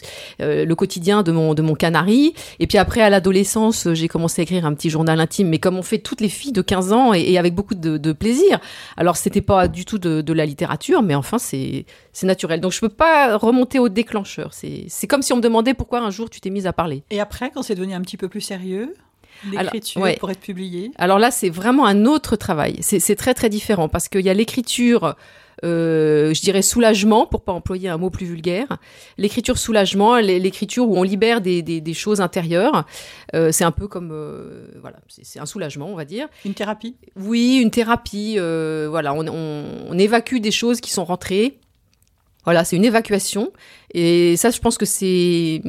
euh, 0.41 0.65
le 0.65 0.75
quotidien 0.75 1.23
de 1.23 1.33
mon, 1.33 1.55
de 1.55 1.63
mon 1.63 1.75
canari. 1.75 2.35
Et 2.61 2.67
puis 2.67 2.79
après, 2.79 3.01
à 3.01 3.11
l'adolescence, 3.11 3.89
j'ai 3.93 4.09
commencé 4.09 4.41
à 4.41 4.45
écrire 4.45 4.67
un 4.67 4.75
petit 4.75 4.91
journal 4.91 5.21
intime, 5.21 5.49
mais 5.49 5.59
comme 5.59 5.77
on 5.77 5.83
fait 5.83 5.99
toutes 5.99 6.21
les 6.21 6.29
filles 6.29 6.53
de 6.53 6.63
15 6.63 6.93
ans 6.93 7.13
et, 7.13 7.39
avec 7.39 7.55
beaucoup 7.55 7.75
de, 7.75 7.99
de, 7.99 8.13
plaisir. 8.13 8.61
Alors, 8.97 9.17
c'était 9.17 9.41
pas 9.41 9.69
du 9.69 9.85
tout 9.85 9.99
de, 9.99 10.21
de 10.21 10.33
la 10.33 10.47
littérature, 10.47 11.03
mais 11.03 11.15
enfin, 11.15 11.39
c'est 11.39 11.85
naturel. 12.23 12.61
Donc, 12.61 12.73
je 12.73 12.81
peux 12.81 12.89
pas 12.89 13.37
remonter 13.37 13.79
au 13.79 13.89
déclencheur. 13.89 14.53
C'est 14.55 15.07
comme 15.07 15.23
si 15.23 15.33
on 15.33 15.37
me 15.37 15.43
demandait 15.43 15.75
pourquoi 15.75 16.01
un 16.01 16.11
jour 16.11 16.31
tu 16.31 16.41
t'es 16.41 16.51
mise 16.51 16.67
à 16.67 16.73
parler. 16.73 17.03
Et 17.11 17.21
après, 17.21 17.51
quand 17.51 17.63
c'est 17.63 17.75
devenu 17.75 17.95
un 17.95 18.01
petit 18.01 18.17
peu 18.17 18.29
plus 18.29 18.41
sérieux 18.41 18.95
l'écriture 19.51 20.07
pour 20.19 20.31
être 20.31 20.41
publiée? 20.41 20.93
Alors 20.97 21.19
là, 21.19 21.31
c'est 21.31 21.51
vraiment 21.51 21.87
un 21.87 22.05
autre 22.05 22.37
travail. 22.37 22.79
C'est 22.81 23.17
très 23.17 23.35
très 23.35 23.49
différent 23.49 23.89
parce 23.89 24.09
qu'il 24.09 24.23
y 24.23 24.31
a 24.31 24.35
l'écriture. 24.35 25.17
Euh, 25.63 26.35
je 26.35 26.43
dirais 26.43 26.63
soulagement 26.63 27.27
pour 27.27 27.43
pas 27.43 27.53
employer 27.53 27.89
un 27.89 27.97
mot 27.97 28.11
plus 28.11 28.27
vulgaire. 28.27 28.77
L'écriture 29.19 29.57
soulagement, 29.57 30.17
l'écriture 30.17 30.89
où 30.89 30.97
on 30.97 31.03
libère 31.03 31.41
des, 31.41 31.63
des, 31.63 31.95
choses 31.95 32.21
intérieures. 32.21 32.85
Euh, 33.35 33.53
c'est 33.53 33.65
un 33.65 33.71
peu 33.71 33.87
comme 33.87 34.11
euh, 34.13 34.67
voilà, 34.81 34.97
c'est 35.09 35.39
un 35.39 35.47
soulagement, 35.47 35.87
on 35.87 35.95
va 35.95 36.05
dire. 36.05 36.29
Une 36.45 36.55
thérapie? 36.55 36.97
Oui, 37.17 37.61
une 37.63 37.71
thérapie. 37.71 38.37
voilà, 38.37 39.15
on, 39.15 39.27
on, 39.27 39.99
évacue 39.99 40.39
des 40.39 40.51
choses 40.51 40.81
qui 40.81 40.91
sont 40.91 41.05
rentrées. 41.05 41.59
Voilà, 42.45 42.65
c'est 42.65 42.77
une 42.77 42.85
évacuation. 42.85 43.53
Et 43.93 44.37
ça, 44.37 44.51
je 44.51 44.59
pense 44.59 44.77
que 44.77 44.85
c'est 44.85 45.63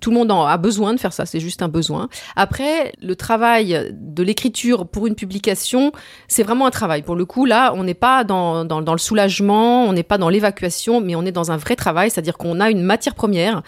tout 0.00 0.10
le 0.10 0.16
monde 0.16 0.30
a 0.32 0.56
besoin 0.56 0.92
de 0.92 1.00
faire 1.00 1.12
ça. 1.12 1.24
C'est 1.24 1.40
juste 1.40 1.62
un 1.62 1.68
besoin. 1.68 2.08
Après, 2.36 2.92
le 3.00 3.14
travail 3.16 3.94
de 3.94 4.22
l'écriture 4.22 4.86
pour 4.86 5.06
une 5.06 5.14
publication, 5.14 5.92
c'est 6.28 6.42
vraiment 6.42 6.66
un 6.66 6.70
travail. 6.70 7.02
Pour 7.02 7.16
le 7.16 7.24
coup, 7.24 7.46
là, 7.46 7.72
on 7.76 7.84
n'est 7.84 7.94
pas 7.94 8.24
dans, 8.24 8.64
dans, 8.64 8.82
dans, 8.82 8.92
le 8.92 8.98
soulagement, 8.98 9.84
on 9.84 9.92
n'est 9.92 10.02
pas 10.02 10.18
dans 10.18 10.28
l'évacuation, 10.28 11.00
mais 11.00 11.14
on 11.14 11.24
est 11.24 11.32
dans 11.32 11.52
un 11.52 11.56
vrai 11.56 11.76
travail. 11.76 12.10
C'est-à-dire 12.10 12.36
qu'on 12.36 12.60
a 12.60 12.70
une 12.70 12.82
matière 12.82 13.14
première 13.14 13.62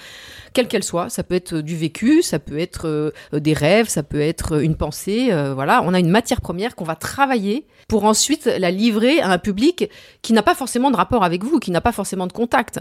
quelle 0.52 0.68
qu'elle 0.68 0.84
soit. 0.84 1.08
Ça 1.10 1.22
peut 1.22 1.34
être 1.34 1.58
du 1.58 1.76
vécu, 1.76 2.22
ça 2.22 2.38
peut 2.38 2.58
être 2.58 2.88
euh, 2.88 3.10
des 3.32 3.52
rêves, 3.52 3.88
ça 3.88 4.02
peut 4.02 4.20
être 4.20 4.62
une 4.62 4.76
pensée. 4.76 5.28
Euh, 5.30 5.54
voilà, 5.54 5.82
on 5.84 5.94
a 5.94 6.00
une 6.00 6.10
matière 6.10 6.40
première 6.40 6.76
qu'on 6.76 6.84
va 6.84 6.96
travailler 6.96 7.66
pour 7.88 8.04
ensuite 8.04 8.46
la 8.46 8.70
livrer 8.70 9.20
à 9.20 9.30
un 9.30 9.38
public 9.38 9.90
qui 10.22 10.32
n'a 10.32 10.42
pas 10.42 10.54
forcément 10.54 10.90
de 10.90 10.96
rapport 10.96 11.24
avec 11.24 11.44
vous, 11.44 11.58
qui 11.58 11.70
n'a 11.70 11.80
pas 11.80 11.92
forcément 11.92 12.26
de 12.26 12.32
contact. 12.32 12.80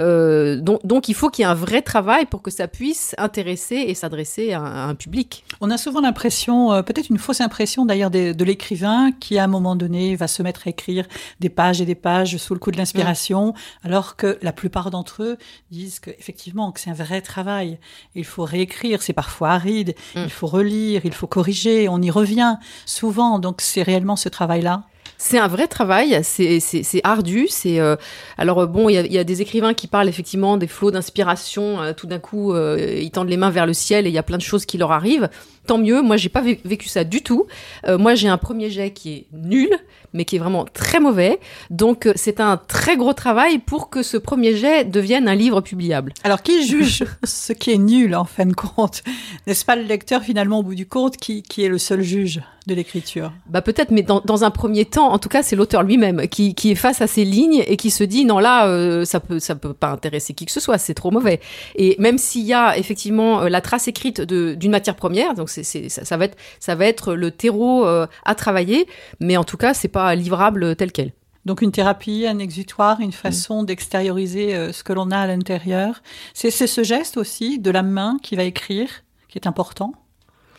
Euh, 0.00 0.60
donc, 0.60 0.84
donc, 0.84 1.08
il 1.08 1.14
faut 1.14 1.30
qu'il 1.30 1.42
y 1.42 1.46
ait 1.46 1.50
un 1.50 1.54
vrai 1.54 1.82
travail 1.82 2.26
pour 2.26 2.42
que 2.42 2.50
ça 2.50 2.68
puisse 2.68 3.14
intéresser 3.18 3.76
et 3.76 3.94
s'adresser 3.94 4.52
à, 4.52 4.60
un 4.60 4.94
public. 4.94 5.44
On 5.60 5.70
a 5.70 5.78
souvent 5.78 6.00
l'impression, 6.00 6.72
euh, 6.72 6.82
peut-être 6.82 7.10
une 7.10 7.18
fausse 7.18 7.40
impression 7.40 7.86
d'ailleurs 7.86 8.10
de, 8.10 8.44
l'écrivain 8.44 9.10
qui 9.18 9.38
à 9.38 9.44
un 9.44 9.48
moment 9.48 9.74
donné 9.74 10.14
va 10.14 10.28
se 10.28 10.42
mettre 10.42 10.62
à 10.66 10.70
écrire 10.70 11.06
des 11.40 11.48
pages 11.48 11.80
et 11.80 11.84
des 11.84 11.96
pages 11.96 12.36
sous 12.36 12.54
le 12.54 12.60
coup 12.60 12.70
de 12.70 12.76
l'inspiration, 12.76 13.54
alors 13.82 14.14
que 14.14 14.38
la 14.42 14.52
plupart 14.52 14.90
d'entre 14.90 15.22
eux 15.22 15.36
disent 15.72 15.98
qu'effectivement 15.98 16.70
que 16.70 16.78
c'est 16.78 16.90
un 16.90 16.94
vrai 16.94 17.22
travail. 17.22 17.78
Il 18.14 18.24
faut 18.24 18.44
réécrire, 18.44 19.02
c'est 19.02 19.12
parfois 19.12 19.50
aride, 19.50 19.94
mm. 20.14 20.22
il 20.24 20.30
faut 20.30 20.46
relire, 20.46 21.00
il 21.04 21.12
faut 21.12 21.26
corriger, 21.26 21.88
on 21.88 22.00
y 22.00 22.10
revient 22.10 22.56
souvent. 22.84 23.38
Donc 23.38 23.60
c'est 23.60 23.82
réellement 23.82 24.16
ce 24.16 24.28
travail-là? 24.28 24.84
C'est 25.18 25.38
un 25.38 25.48
vrai 25.48 25.66
travail, 25.66 26.20
c'est 26.22 27.00
ardu. 27.02 27.46
C'est 27.48 27.80
euh, 27.80 27.96
alors 28.36 28.60
euh, 28.60 28.66
bon, 28.66 28.88
il 28.88 28.94
y 28.94 29.18
a, 29.18 29.24
des 29.24 29.42
écrivains 29.42 29.72
qui 29.72 29.86
parlent 29.86 30.08
effectivement 30.08 30.56
des 30.56 30.66
flots 30.66 30.90
d'inspiration. 30.90 31.80
Euh, 31.80 31.92
tout 31.94 32.06
d'un 32.06 32.18
coup, 32.18 32.54
ils 32.56 33.10
tendent 33.10 33.28
les 33.28 33.36
mains 33.36 33.50
vers 33.50 33.66
le 33.66 33.72
ciel 33.72 34.06
et 34.06 34.10
il 34.10 34.14
y 34.14 34.18
a 34.18 34.22
plein 34.22 34.36
de 34.36 34.42
choses 34.42 34.66
qui 34.66 34.78
leur 34.78 34.92
arrivent. 34.92 35.28
Tant 35.66 35.78
mieux. 35.78 36.02
Moi, 36.02 36.16
j'ai 36.16 36.28
pas 36.28 36.42
vécu 36.42 36.88
ça 36.88 37.02
du 37.02 37.22
tout. 37.22 37.46
moi, 37.88 38.14
j'ai 38.14 38.28
un 38.28 38.38
premier 38.38 38.70
jet 38.70 38.90
qui 38.90 39.12
est 39.14 39.26
nul, 39.32 39.70
mais 40.16 40.24
qui 40.24 40.36
est 40.36 40.38
vraiment 40.40 40.64
très 40.64 40.98
mauvais. 40.98 41.38
Donc, 41.70 42.08
c'est 42.16 42.40
un 42.40 42.56
très 42.56 42.96
gros 42.96 43.12
travail 43.12 43.58
pour 43.58 43.90
que 43.90 44.02
ce 44.02 44.16
premier 44.16 44.56
jet 44.56 44.84
devienne 44.84 45.28
un 45.28 45.34
livre 45.34 45.60
publiable. 45.60 46.12
Alors, 46.24 46.42
qui 46.42 46.66
juge 46.66 47.04
ce 47.24 47.52
qui 47.52 47.70
est 47.72 47.78
nul 47.78 48.16
en 48.16 48.24
fin 48.24 48.46
de 48.46 48.54
compte? 48.54 49.02
N'est-ce 49.46 49.64
pas 49.64 49.76
le 49.76 49.82
lecteur 49.82 50.22
finalement 50.22 50.60
au 50.60 50.62
bout 50.62 50.74
du 50.74 50.86
compte 50.86 51.16
qui, 51.16 51.42
qui 51.42 51.64
est 51.64 51.68
le 51.68 51.78
seul 51.78 52.02
juge 52.02 52.40
de 52.66 52.74
l'écriture? 52.74 53.32
Bah 53.48 53.62
peut-être, 53.62 53.90
mais 53.90 54.02
dans, 54.02 54.20
dans, 54.20 54.44
un 54.44 54.50
premier 54.50 54.84
temps, 54.84 55.12
en 55.12 55.18
tout 55.18 55.28
cas, 55.28 55.42
c'est 55.42 55.56
l'auteur 55.56 55.82
lui-même 55.82 56.26
qui, 56.28 56.54
qui, 56.54 56.72
est 56.72 56.76
face 56.76 57.00
à 57.00 57.06
ces 57.06 57.24
lignes 57.24 57.62
et 57.66 57.76
qui 57.76 57.90
se 57.90 58.04
dit 58.04 58.24
non 58.24 58.38
là, 58.38 58.66
euh, 58.66 59.04
ça 59.04 59.20
peut 59.20 59.38
ça 59.38 59.54
peut 59.54 59.72
pas 59.72 59.88
intéresser 59.88 60.34
qui 60.34 60.46
que 60.46 60.52
ce 60.52 60.60
soit, 60.60 60.78
c'est 60.78 60.94
trop 60.94 61.10
mauvais. 61.10 61.40
Et 61.76 61.96
même 61.98 62.18
s'il 62.18 62.44
y 62.44 62.54
a 62.54 62.76
effectivement 62.76 63.42
euh, 63.42 63.48
la 63.48 63.60
trace 63.60 63.88
écrite 63.88 64.20
d'une 64.20 64.70
matière 64.70 64.96
première, 64.96 65.34
donc 65.34 65.48
c'est 65.48 65.62
ça, 65.62 66.04
ça, 66.04 66.16
va 66.16 66.24
être 66.24 66.36
ça 66.58 66.74
va 66.74 66.86
être 66.86 67.14
le 67.14 67.30
terreau 67.30 67.86
euh, 67.86 68.06
à 68.24 68.34
travailler, 68.34 68.86
mais 69.20 69.36
en 69.36 69.44
tout 69.44 69.56
cas, 69.56 69.74
c'est 69.74 69.88
pas 69.88 70.05
livrable 70.14 70.76
tel 70.76 70.92
quel. 70.92 71.12
Donc 71.44 71.62
une 71.62 71.72
thérapie, 71.72 72.26
un 72.26 72.38
exutoire, 72.38 73.00
une 73.00 73.12
façon 73.12 73.62
d'extérioriser 73.62 74.72
ce 74.72 74.82
que 74.82 74.92
l'on 74.92 75.12
a 75.12 75.18
à 75.18 75.26
l'intérieur. 75.28 76.02
C'est 76.34 76.50
ce 76.50 76.82
geste 76.82 77.16
aussi 77.16 77.60
de 77.60 77.70
la 77.70 77.84
main 77.84 78.18
qui 78.20 78.34
va 78.34 78.42
écrire 78.42 78.88
qui 79.28 79.38
est 79.38 79.46
important? 79.46 79.92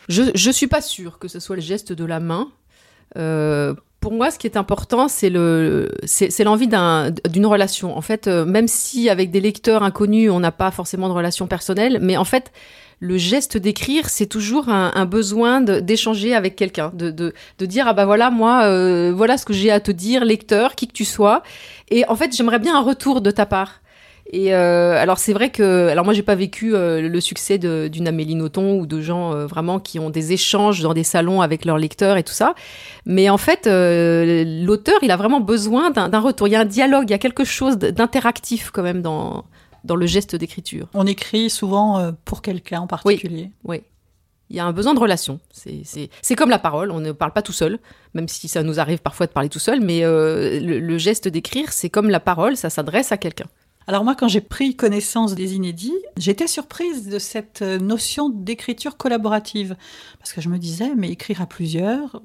Je 0.08 0.22
ne 0.22 0.52
suis 0.52 0.68
pas 0.68 0.80
sûre 0.80 1.18
que 1.18 1.28
ce 1.28 1.40
soit 1.40 1.56
le 1.56 1.62
geste 1.62 1.92
de 1.92 2.04
la 2.04 2.20
main. 2.20 2.48
Euh, 3.16 3.74
pour 4.00 4.12
moi, 4.12 4.30
ce 4.30 4.38
qui 4.38 4.46
est 4.46 4.56
important, 4.56 5.08
c'est 5.08 5.30
le, 5.30 5.90
c'est 6.04 6.44
l'envie 6.44 6.68
d'une 6.68 7.46
relation. 7.46 7.96
En 7.96 8.00
fait, 8.00 8.28
euh, 8.28 8.44
même 8.44 8.68
si 8.68 9.10
avec 9.10 9.30
des 9.30 9.40
lecteurs 9.40 9.82
inconnus, 9.82 10.30
on 10.30 10.40
n'a 10.40 10.52
pas 10.52 10.70
forcément 10.70 11.08
de 11.08 11.14
relation 11.14 11.48
personnelle, 11.48 11.98
mais 12.00 12.16
en 12.16 12.24
fait, 12.24 12.52
le 13.00 13.16
geste 13.16 13.56
d'écrire, 13.56 14.08
c'est 14.08 14.26
toujours 14.26 14.68
un, 14.68 15.04
besoin 15.04 15.60
d'échanger 15.60 16.34
avec 16.34 16.56
quelqu'un, 16.56 16.90
de, 16.94 17.10
de, 17.10 17.32
de, 17.58 17.66
dire 17.66 17.86
ah 17.86 17.92
bah 17.92 18.06
voilà 18.06 18.30
moi, 18.30 18.64
euh, 18.64 19.12
voilà 19.14 19.36
ce 19.36 19.44
que 19.44 19.52
j'ai 19.52 19.70
à 19.70 19.78
te 19.78 19.92
dire, 19.92 20.24
lecteur, 20.24 20.74
qui 20.74 20.88
que 20.88 20.92
tu 20.92 21.04
sois. 21.04 21.42
Et 21.90 22.04
en 22.08 22.16
fait, 22.16 22.36
j'aimerais 22.36 22.58
bien 22.58 22.76
un 22.76 22.82
retour 22.82 23.20
de 23.20 23.30
ta 23.30 23.46
part. 23.46 23.80
Et 24.30 24.54
euh, 24.54 25.00
alors 25.00 25.18
c'est 25.18 25.32
vrai 25.32 25.50
que 25.50 25.88
alors 25.88 26.04
moi 26.04 26.12
j'ai 26.12 26.22
pas 26.22 26.34
vécu 26.34 26.74
euh, 26.74 27.08
le 27.08 27.20
succès 27.20 27.56
d'une 27.56 28.06
Amélie 28.06 28.34
Nothomb 28.34 28.78
ou 28.78 28.86
de 28.86 29.00
gens 29.00 29.32
euh, 29.32 29.46
vraiment 29.46 29.80
qui 29.80 29.98
ont 29.98 30.10
des 30.10 30.32
échanges 30.32 30.82
dans 30.82 30.92
des 30.92 31.02
salons 31.02 31.40
avec 31.40 31.64
leurs 31.64 31.78
lecteurs 31.78 32.18
et 32.18 32.22
tout 32.22 32.34
ça, 32.34 32.54
mais 33.06 33.30
en 33.30 33.38
fait 33.38 33.66
l'auteur 33.66 34.98
il 35.02 35.10
a 35.10 35.16
vraiment 35.16 35.40
besoin 35.40 35.90
d'un 35.90 36.20
retour. 36.20 36.46
Il 36.46 36.50
y 36.50 36.56
a 36.56 36.60
un 36.60 36.66
dialogue, 36.66 37.04
il 37.08 37.12
y 37.12 37.14
a 37.14 37.18
quelque 37.18 37.44
chose 37.44 37.78
d'interactif 37.78 38.70
quand 38.70 38.82
même 38.82 39.00
dans 39.00 39.46
dans 39.84 39.96
le 39.96 40.06
geste 40.06 40.36
d'écriture. 40.36 40.88
On 40.92 41.06
écrit 41.06 41.48
souvent 41.48 42.12
pour 42.26 42.42
quelqu'un 42.42 42.80
en 42.80 42.86
particulier. 42.86 43.50
Oui. 43.64 43.80
Il 44.50 44.56
y 44.56 44.60
a 44.60 44.64
un 44.64 44.72
besoin 44.72 44.94
de 44.94 44.98
relation. 44.98 45.40
C'est 45.52 46.34
comme 46.36 46.50
la 46.50 46.58
parole, 46.58 46.90
on 46.90 47.00
ne 47.00 47.12
parle 47.12 47.32
pas 47.32 47.42
tout 47.42 47.52
seul, 47.52 47.78
même 48.12 48.28
si 48.28 48.48
ça 48.48 48.62
nous 48.62 48.80
arrive 48.80 48.98
parfois 48.98 49.26
de 49.26 49.32
parler 49.32 49.48
tout 49.48 49.58
seul, 49.58 49.80
mais 49.80 50.02
le 50.02 50.98
geste 50.98 51.28
d'écrire, 51.28 51.72
c'est 51.72 51.88
comme 51.88 52.10
la 52.10 52.20
parole, 52.20 52.58
ça 52.58 52.68
s'adresse 52.68 53.10
à 53.10 53.16
quelqu'un. 53.16 53.46
Alors 53.88 54.04
moi, 54.04 54.14
quand 54.14 54.28
j'ai 54.28 54.42
pris 54.42 54.76
connaissance 54.76 55.34
des 55.34 55.54
inédits, 55.54 55.96
j'étais 56.18 56.46
surprise 56.46 57.08
de 57.08 57.18
cette 57.18 57.62
euh, 57.62 57.78
notion 57.78 58.28
d'écriture 58.28 58.98
collaborative. 58.98 59.76
Parce 60.18 60.34
que 60.34 60.42
je 60.42 60.50
me 60.50 60.58
disais, 60.58 60.94
mais 60.94 61.08
écrire 61.08 61.40
à 61.40 61.46
plusieurs, 61.46 62.22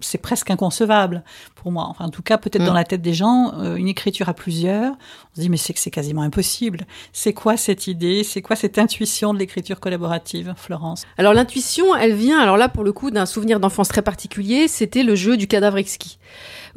c'est 0.00 0.18
presque 0.18 0.50
inconcevable 0.50 1.22
pour 1.54 1.72
moi. 1.72 1.86
Enfin, 1.88 2.04
en 2.04 2.10
tout 2.10 2.22
cas, 2.22 2.38
peut-être 2.38 2.64
dans 2.64 2.74
la 2.74 2.84
tête 2.84 3.02
des 3.02 3.14
gens, 3.14 3.52
euh, 3.58 3.76
une 3.76 3.88
écriture 3.88 4.28
à 4.28 4.34
plusieurs, 4.34 4.92
on 4.92 5.36
se 5.36 5.40
dit 5.40 5.48
mais 5.48 5.56
c'est 5.56 5.72
que 5.72 5.80
c'est 5.80 5.90
quasiment 5.90 6.22
impossible. 6.22 6.86
C'est 7.12 7.32
quoi 7.32 7.56
cette 7.56 7.86
idée? 7.86 8.22
C'est 8.24 8.42
quoi 8.42 8.56
cette 8.56 8.78
intuition 8.78 9.32
de 9.32 9.38
l'écriture 9.38 9.80
collaborative, 9.80 10.54
Florence? 10.56 11.04
Alors 11.16 11.32
l'intuition, 11.32 11.96
elle 11.96 12.14
vient, 12.14 12.38
alors 12.38 12.56
là 12.56 12.68
pour 12.68 12.84
le 12.84 12.92
coup, 12.92 13.10
d'un 13.10 13.26
souvenir 13.26 13.60
d'enfance 13.60 13.88
très 13.88 14.02
particulier. 14.02 14.68
C'était 14.68 15.02
le 15.02 15.14
jeu 15.14 15.36
du 15.36 15.46
cadavre 15.46 15.78
exquis 15.78 16.18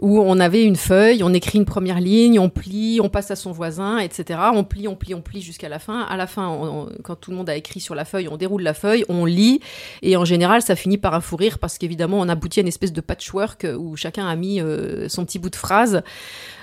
où 0.01 0.19
on 0.19 0.39
avait 0.39 0.63
une 0.63 0.75
feuille, 0.75 1.23
on 1.23 1.33
écrit 1.33 1.57
une 1.57 1.65
première 1.65 1.99
ligne, 1.99 2.39
on 2.39 2.49
plie, 2.49 2.99
on 3.01 3.09
passe 3.09 3.31
à 3.31 3.35
son 3.35 3.51
voisin, 3.51 3.99
etc. 3.99 4.39
On 4.53 4.63
plie, 4.63 4.88
on 4.88 4.95
plie, 4.95 5.13
on 5.13 5.21
plie 5.21 5.41
jusqu'à 5.41 5.69
la 5.69 5.79
fin. 5.79 6.01
À 6.01 6.15
la 6.15 6.27
fin, 6.27 6.88
quand 7.03 7.15
tout 7.15 7.31
le 7.31 7.38
monde 7.38 7.49
a 7.49 7.55
écrit 7.55 7.79
sur 7.79 7.95
la 7.95 8.05
feuille, 8.05 8.27
on 8.29 8.38
déroule 8.38 8.61
la 8.61 8.73
feuille, 8.73 9.03
on 9.09 9.25
lit, 9.25 9.59
et 10.01 10.15
en 10.15 10.25
général, 10.25 10.61
ça 10.61 10.75
finit 10.75 10.97
par 10.97 11.13
un 11.13 11.21
fou 11.21 11.35
rire 11.35 11.59
parce 11.59 11.77
qu'évidemment, 11.77 12.19
on 12.19 12.29
aboutit 12.29 12.59
à 12.59 12.61
une 12.61 12.67
espèce 12.67 12.93
de 12.93 13.01
patchwork 13.09 13.65
où 13.77 13.95
chacun 13.95 14.27
a 14.27 14.35
mis 14.35 14.61
euh, 14.61 15.09
son 15.09 15.25
petit 15.25 15.39
bout 15.39 15.49
de 15.49 15.55
phrase. 15.55 16.03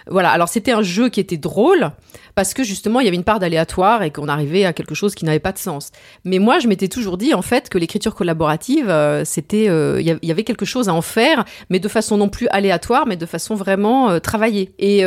Voilà, 0.09 0.31
alors 0.31 0.49
c'était 0.49 0.73
un 0.73 0.83
jeu 0.83 1.09
qui 1.09 1.19
était 1.19 1.37
drôle 1.37 1.91
parce 2.37 2.55
que 2.55 2.63
justement 2.63 3.01
il 3.01 3.05
y 3.05 3.09
avait 3.09 3.17
une 3.17 3.25
part 3.25 3.41
d'aléatoire 3.41 4.03
et 4.03 4.13
qu'on 4.13 4.29
arrivait 4.29 4.65
à 4.65 4.73
quelque 4.73 4.95
chose 4.95 5.15
qui 5.17 5.25
n'avait 5.25 5.41
pas 5.41 5.53
de 5.53 5.59
sens. 5.59 5.91
Mais 6.25 6.39
moi 6.39 6.61
je 6.61 6.69
m'étais 6.69 6.87
toujours 6.87 7.17
dit 7.17 7.35
en 7.35 7.43
fait 7.43 7.69
que 7.71 7.79
l'écriture 7.79 8.15
collaborative 8.15 8.89
euh, 8.89 9.25
c'était 9.25 9.69
euh, 9.69 10.01
il 10.01 10.19
y 10.23 10.31
avait 10.31 10.45
quelque 10.45 10.67
chose 10.67 10.89
à 10.89 10.95
en 10.95 11.01
faire 11.01 11.45
mais 11.71 11.81
de 11.81 11.89
façon 11.89 12.19
non 12.19 12.29
plus 12.29 12.47
aléatoire 12.51 13.07
mais 13.07 13.17
de 13.17 13.27
façon 13.27 13.57
vraiment 13.57 14.11
euh, 14.11 14.19
travaillée. 14.21 14.73
Et, 14.79 15.05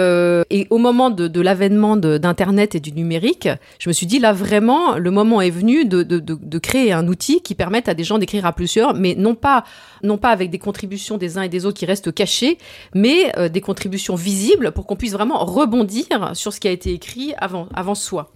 au 0.69 0.77
moment 0.77 1.09
de, 1.09 1.27
de 1.27 1.41
l'avènement 1.41 1.95
d'internet 1.95 2.75
et 2.75 2.79
du 2.79 2.91
numérique, 2.91 3.47
je 3.79 3.89
me 3.89 3.93
suis 3.93 4.05
dit 4.05 4.19
là 4.19 4.33
vraiment 4.33 4.97
le 4.97 5.11
moment 5.11 5.41
est 5.41 5.49
venu 5.49 5.85
de, 5.85 6.03
de, 6.03 6.19
de 6.19 6.57
créer 6.57 6.91
un 6.91 7.07
outil 7.07 7.41
qui 7.41 7.55
permette 7.55 7.87
à 7.87 7.93
des 7.93 8.03
gens 8.03 8.17
d'écrire 8.17 8.45
à 8.45 8.53
plusieurs 8.53 8.93
mais 8.93 9.15
non 9.15 9.35
pas 9.35 9.63
non 10.03 10.17
pas 10.17 10.29
avec 10.29 10.49
des 10.49 10.57
contributions 10.57 11.17
des 11.17 11.37
uns 11.37 11.43
et 11.43 11.49
des 11.49 11.65
autres 11.65 11.77
qui 11.77 11.85
restent 11.85 12.13
cachées 12.13 12.57
mais 12.95 13.31
des 13.49 13.61
contributions 13.61 14.15
visibles 14.15 14.71
pour 14.71 14.88
qu'on 14.89 14.95
puisse 14.95 15.13
vraiment 15.13 15.45
rebondir 15.45 16.31
sur 16.33 16.51
ce 16.51 16.59
qui 16.59 16.67
a 16.67 16.71
été 16.71 16.91
écrit 16.91 17.35
avant, 17.37 17.67
avant 17.75 17.93
soi. 17.93 18.33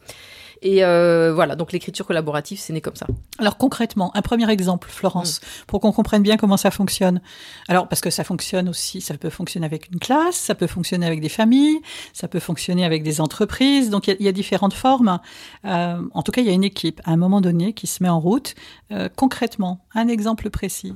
Et 0.62 0.86
euh, 0.86 1.34
voilà, 1.34 1.56
donc 1.56 1.72
l'écriture 1.72 2.06
collaborative, 2.06 2.60
c'est 2.60 2.72
né 2.74 2.80
comme 2.80 2.96
ça. 2.96 3.08
Alors 3.40 3.58
concrètement, 3.58 4.16
un 4.16 4.22
premier 4.22 4.48
exemple, 4.52 4.88
Florence, 4.92 5.42
mm. 5.42 5.66
pour 5.66 5.82
qu'on 5.82 5.92
comprenne 5.92 6.22
bien 6.22 6.38
comment 6.38 6.56
ça 6.56 6.70
fonctionne. 6.70 7.22
Alors 7.68 7.88
parce 7.88 8.02
que 8.02 8.12
ça 8.12 8.24
fonctionne 8.24 8.70
aussi, 8.70 9.02
ça 9.02 9.18
peut 9.18 9.32
fonctionner 9.32 9.66
avec 9.66 9.90
une 9.92 10.00
classe, 10.00 10.36
ça 10.36 10.54
peut 10.54 10.68
fonctionner 10.68 11.08
avec 11.08 11.22
des 11.22 11.28
familles, 11.28 11.82
ça 12.14 12.28
peut 12.28 12.40
fonctionner 12.40 12.86
avec 12.86 13.02
des 13.02 13.20
entreprises. 13.20 13.90
Donc 13.90 14.08
il 14.08 14.22
y, 14.22 14.28
a 14.28 14.32
différentes 14.32 14.76
formes. 14.76 15.20
Euh, 15.66 15.98
en 16.14 16.22
tout 16.22 16.32
cas, 16.32 16.42
il 16.42 16.48
y 16.48 16.52
a 16.52 16.54
une 16.54 16.64
équipe 16.64 17.02
à 17.04 17.12
un 17.12 17.18
moment 17.18 17.42
donné 17.42 17.74
qui 17.74 17.88
se 17.88 18.04
met 18.04 18.10
en 18.10 18.20
route. 18.20 18.54
Euh, 18.92 19.10
concrètement, 19.14 19.84
un 19.96 20.08
exemple 20.08 20.52
précis. 20.52 20.94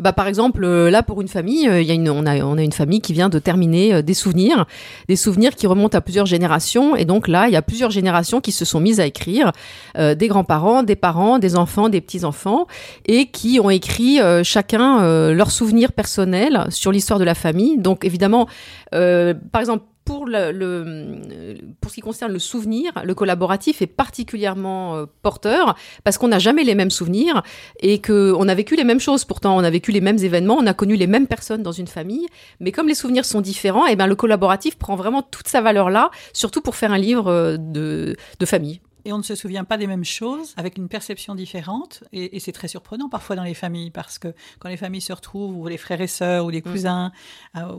Bah, 0.00 0.12
par 0.12 0.26
exemple, 0.26 0.64
euh, 0.64 0.90
là, 0.90 1.02
pour 1.02 1.20
une 1.20 1.28
famille, 1.28 1.68
euh, 1.68 1.82
y 1.82 1.90
a 1.90 1.94
une, 1.94 2.08
on, 2.10 2.26
a, 2.26 2.36
on 2.38 2.56
a 2.56 2.62
une 2.62 2.72
famille 2.72 3.00
qui 3.00 3.12
vient 3.12 3.28
de 3.28 3.38
terminer 3.38 3.94
euh, 3.94 4.02
des 4.02 4.14
souvenirs, 4.14 4.66
des 5.08 5.16
souvenirs 5.16 5.54
qui 5.54 5.66
remontent 5.66 5.96
à 5.96 6.00
plusieurs 6.00 6.26
générations. 6.26 6.96
Et 6.96 7.04
donc 7.04 7.28
là, 7.28 7.48
il 7.48 7.52
y 7.52 7.56
a 7.56 7.62
plusieurs 7.62 7.90
générations 7.90 8.40
qui 8.40 8.52
se 8.52 8.64
sont 8.64 8.80
mises 8.80 9.00
à 9.00 9.06
écrire, 9.06 9.52
des 9.96 10.28
grands-parents, 10.28 10.82
des 10.82 10.96
parents, 10.96 11.38
des 11.38 11.56
enfants, 11.56 11.88
des 11.88 12.00
petits-enfants, 12.00 12.66
et 13.06 13.26
qui 13.26 13.60
ont 13.60 13.70
écrit 13.70 14.18
chacun 14.42 15.32
leurs 15.32 15.50
souvenirs 15.50 15.92
personnels 15.92 16.66
sur 16.70 16.92
l'histoire 16.92 17.18
de 17.18 17.24
la 17.24 17.34
famille. 17.34 17.78
Donc 17.78 18.04
évidemment, 18.04 18.46
par 18.90 19.60
exemple, 19.60 19.84
pour, 20.10 20.26
le, 20.26 21.56
pour 21.80 21.92
ce 21.92 21.94
qui 21.94 22.00
concerne 22.00 22.32
le 22.32 22.40
souvenir, 22.40 22.90
le 23.04 23.14
collaboratif 23.14 23.80
est 23.80 23.86
particulièrement 23.86 24.96
euh, 24.96 25.06
porteur 25.22 25.76
parce 26.02 26.18
qu'on 26.18 26.26
n'a 26.26 26.40
jamais 26.40 26.64
les 26.64 26.74
mêmes 26.74 26.90
souvenirs 26.90 27.44
et 27.78 28.00
qu'on 28.02 28.48
a 28.48 28.54
vécu 28.56 28.74
les 28.74 28.82
mêmes 28.82 28.98
choses. 28.98 29.24
Pourtant, 29.24 29.56
on 29.56 29.62
a 29.62 29.70
vécu 29.70 29.92
les 29.92 30.00
mêmes 30.00 30.18
événements, 30.18 30.56
on 30.58 30.66
a 30.66 30.74
connu 30.74 30.96
les 30.96 31.06
mêmes 31.06 31.28
personnes 31.28 31.62
dans 31.62 31.70
une 31.70 31.86
famille, 31.86 32.26
mais 32.58 32.72
comme 32.72 32.88
les 32.88 32.96
souvenirs 32.96 33.24
sont 33.24 33.40
différents, 33.40 33.86
et 33.86 33.92
eh 33.92 33.96
ben 33.96 34.08
le 34.08 34.16
collaboratif 34.16 34.76
prend 34.78 34.96
vraiment 34.96 35.22
toute 35.22 35.46
sa 35.46 35.60
valeur 35.60 35.90
là, 35.90 36.10
surtout 36.32 36.60
pour 36.60 36.74
faire 36.74 36.90
un 36.90 36.98
livre 36.98 37.28
euh, 37.28 37.56
de, 37.56 38.16
de 38.40 38.46
famille 38.46 38.80
et 39.04 39.12
on 39.12 39.18
ne 39.18 39.22
se 39.22 39.34
souvient 39.34 39.64
pas 39.64 39.76
des 39.76 39.86
mêmes 39.86 40.04
choses 40.04 40.54
avec 40.56 40.76
une 40.78 40.88
perception 40.88 41.34
différente. 41.34 42.04
Et, 42.12 42.40
c'est 42.40 42.52
très 42.52 42.68
surprenant 42.68 43.08
parfois 43.08 43.36
dans 43.36 43.42
les 43.42 43.54
familles 43.54 43.90
parce 43.90 44.18
que 44.18 44.34
quand 44.58 44.68
les 44.68 44.76
familles 44.76 45.00
se 45.00 45.12
retrouvent, 45.12 45.56
ou 45.56 45.66
les 45.66 45.76
frères 45.76 46.00
et 46.00 46.06
sœurs, 46.06 46.46
ou 46.46 46.50
les 46.50 46.60
mm. 46.60 46.62
cousins, 46.62 47.12
euh, 47.56 47.78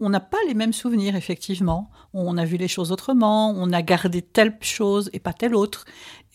on 0.00 0.08
n'a 0.08 0.20
pas 0.20 0.38
les 0.48 0.54
mêmes 0.54 0.72
souvenirs, 0.72 1.16
effectivement. 1.16 1.90
On 2.12 2.36
a 2.36 2.44
vu 2.44 2.56
les 2.56 2.68
choses 2.68 2.92
autrement, 2.92 3.50
on 3.50 3.72
a 3.72 3.82
gardé 3.82 4.22
telle 4.22 4.56
chose 4.60 5.10
et 5.12 5.20
pas 5.20 5.32
telle 5.32 5.54
autre. 5.54 5.84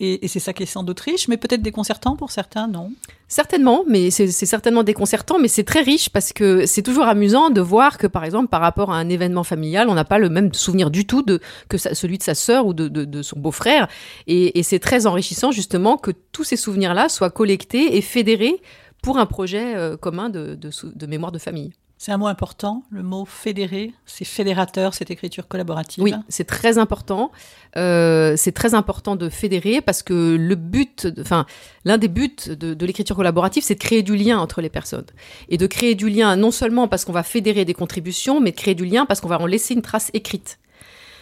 Et, 0.02 0.28
c'est 0.28 0.42
ça 0.42 0.52
qui 0.52 0.64
est 0.64 0.66
sans 0.66 0.84
doute 0.84 1.00
riche, 1.00 1.30
mais 1.30 1.38
peut-être 1.38 1.62
déconcertant 1.62 2.18
pour 2.18 2.30
certains, 2.30 2.68
non? 2.68 2.92
Certainement, 3.30 3.86
mais 3.88 4.12
c'est 4.12 4.28
certainement 4.28 4.84
déconcertant, 4.84 5.40
mais 5.40 5.48
c'est 5.48 5.64
très 5.64 5.82
riche 5.82 6.10
parce 6.10 6.34
que 6.34 6.66
c'est 6.66 6.82
toujours 6.82 7.06
amusant 7.06 7.50
de 7.50 7.62
voir 7.62 7.98
que, 7.98 8.06
par 8.06 8.26
exemple, 8.26 8.50
par 8.50 8.60
rapport 8.60 8.92
à 8.92 8.98
un 8.98 9.08
événement 9.08 9.46
familial, 9.46 9.88
on 9.88 9.94
n'a 9.94 10.04
pas 10.04 10.20
le 10.20 10.30
même 10.30 10.54
souvenir 10.54 10.92
du 10.92 11.06
tout 11.06 11.22
de, 11.22 11.40
que 11.70 11.78
celui 11.78 12.18
de 12.18 12.24
sa 12.24 12.36
sœur 12.36 12.66
ou 12.66 12.74
de, 12.74 13.22
son 13.22 13.40
beau-frère. 13.40 13.88
Et, 14.28 14.62
c'est 14.64 14.80
très 14.80 15.08
enrichissant, 15.08 15.52
justement, 15.52 15.98
que 15.98 16.12
tous 16.34 16.44
ces 16.44 16.58
souvenirs-là 16.58 17.08
soient 17.08 17.30
collectés 17.30 17.96
et 17.96 18.02
fédérés 18.02 18.62
pour 19.02 19.18
un 19.18 19.26
projet 19.26 19.76
euh, 19.76 19.96
commun 19.96 20.30
de 20.30 21.06
mémoire 21.08 21.32
de 21.32 21.40
famille. 21.40 21.72
C'est 21.98 22.12
un 22.12 22.18
mot 22.18 22.28
important, 22.28 22.84
le 22.90 23.04
mot 23.04 23.24
fédéré, 23.26 23.94
c'est 24.06 24.26
fédérateur, 24.26 24.94
cette 24.94 25.12
écriture 25.12 25.48
collaborative. 25.48 26.04
Oui, 26.04 26.14
c'est 26.28 26.44
très 26.44 26.78
important. 26.78 27.32
Euh, 27.78 28.36
c'est 28.36 28.52
très 28.52 28.74
important 28.74 29.16
de 29.16 29.30
fédérer 29.30 29.80
parce 29.80 30.04
que 30.04 30.36
le 30.36 30.56
but, 30.56 31.08
enfin, 31.22 31.46
l'un 31.86 31.98
des 31.98 32.10
buts 32.10 32.36
de, 32.48 32.86
l'écriture 32.86 33.16
collaborative, 33.16 33.64
c'est 33.64 33.76
de 33.76 33.80
créer 33.80 34.04
du 34.04 34.18
lien 34.18 34.38
entre 34.38 34.62
les 34.62 34.70
personnes. 34.70 35.06
Et 35.48 35.58
de 35.58 35.68
créer 35.68 35.96
du 35.96 36.10
lien 36.10 36.36
non 36.36 36.52
seulement 36.52 36.90
parce 36.90 37.06
qu'on 37.06 37.14
va 37.14 37.24
fédérer 37.24 37.64
des 37.64 37.74
contributions, 37.74 38.42
mais 38.42 38.52
de 38.52 38.58
créer 38.58 38.76
du 38.76 38.86
lien 38.86 39.06
parce 39.06 39.22
qu'on 39.22 39.30
va 39.30 39.40
en 39.40 39.46
laisser 39.46 39.74
une 39.74 39.82
trace 39.82 40.12
écrite. 40.14 40.60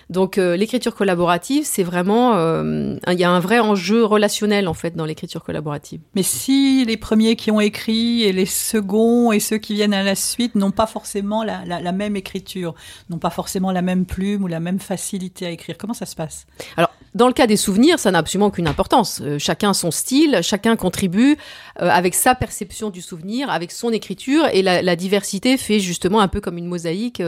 Donc 0.10 0.38
euh, 0.38 0.56
l'écriture 0.56 0.96
collaborative, 0.96 1.64
c'est 1.66 1.84
vraiment, 1.84 2.36
euh, 2.36 2.96
il 3.12 3.20
y 3.20 3.24
a 3.24 3.30
un 3.30 3.40
vrai 3.40 3.60
enjeu 3.60 4.04
relationnel 4.04 4.68
en 4.68 4.74
fait 4.74 4.96
dans 4.96 5.06
l'écriture 5.06 5.44
collaborative. 5.44 6.02
Mais 6.16 6.24
si 6.24 6.86
les 6.86 6.98
premiers 6.98 7.36
qui 7.36 7.52
ont 7.52 7.60
écrit 7.60 8.24
et 8.24 8.34
les 8.34 8.46
seconds 8.46 9.32
et 9.32 9.40
ceux 9.40 9.58
qui 9.58 9.74
viennent 9.74 9.94
à 9.94 10.04
la 10.04 10.16
suite 10.16 10.56
n'ont 10.56 10.72
pas 10.72 10.88
forcément 10.88 11.44
la, 11.44 11.64
la, 11.66 11.92
même 11.92 12.16
écriture, 12.16 12.76
n'ont 13.10 13.18
pas 13.18 13.30
forcément 13.30 13.72
la 13.72 13.82
même 13.82 14.06
plume 14.06 14.44
ou 14.44 14.48
la 14.48 14.60
même 14.60 14.80
facilité 14.80 15.46
à 15.46 15.50
écrire, 15.50 15.78
comment 15.78 15.94
ça 15.94 16.06
se 16.06 16.16
passe? 16.16 16.46
Alors 16.78 16.92
dans 17.16 17.28
le 17.28 17.34
cas 17.34 17.48
des 17.48 17.58
souvenirs, 17.58 18.00
ça 18.00 18.12
n'a 18.12 18.20
absolument 18.20 18.48
aucune 18.48 18.68
importance. 18.68 19.22
Euh, 19.24 19.40
chacun 19.40 19.74
son 19.74 19.92
style, 19.92 20.40
chacun 20.42 20.76
contribue 20.76 21.38
avec 21.76 22.14
sa 22.14 22.36
perception 22.36 22.92
du 22.92 23.02
souvenir, 23.02 23.50
avec 23.50 23.72
son 23.72 23.90
écriture, 23.92 24.46
et 24.54 24.62
la, 24.62 24.96
diversité 24.96 25.58
fait 25.58 25.80
justement 25.80 26.20
un 26.20 26.28
peu 26.28 26.40
comme 26.40 26.60
une 26.60 26.68
mosaïque 26.68 27.24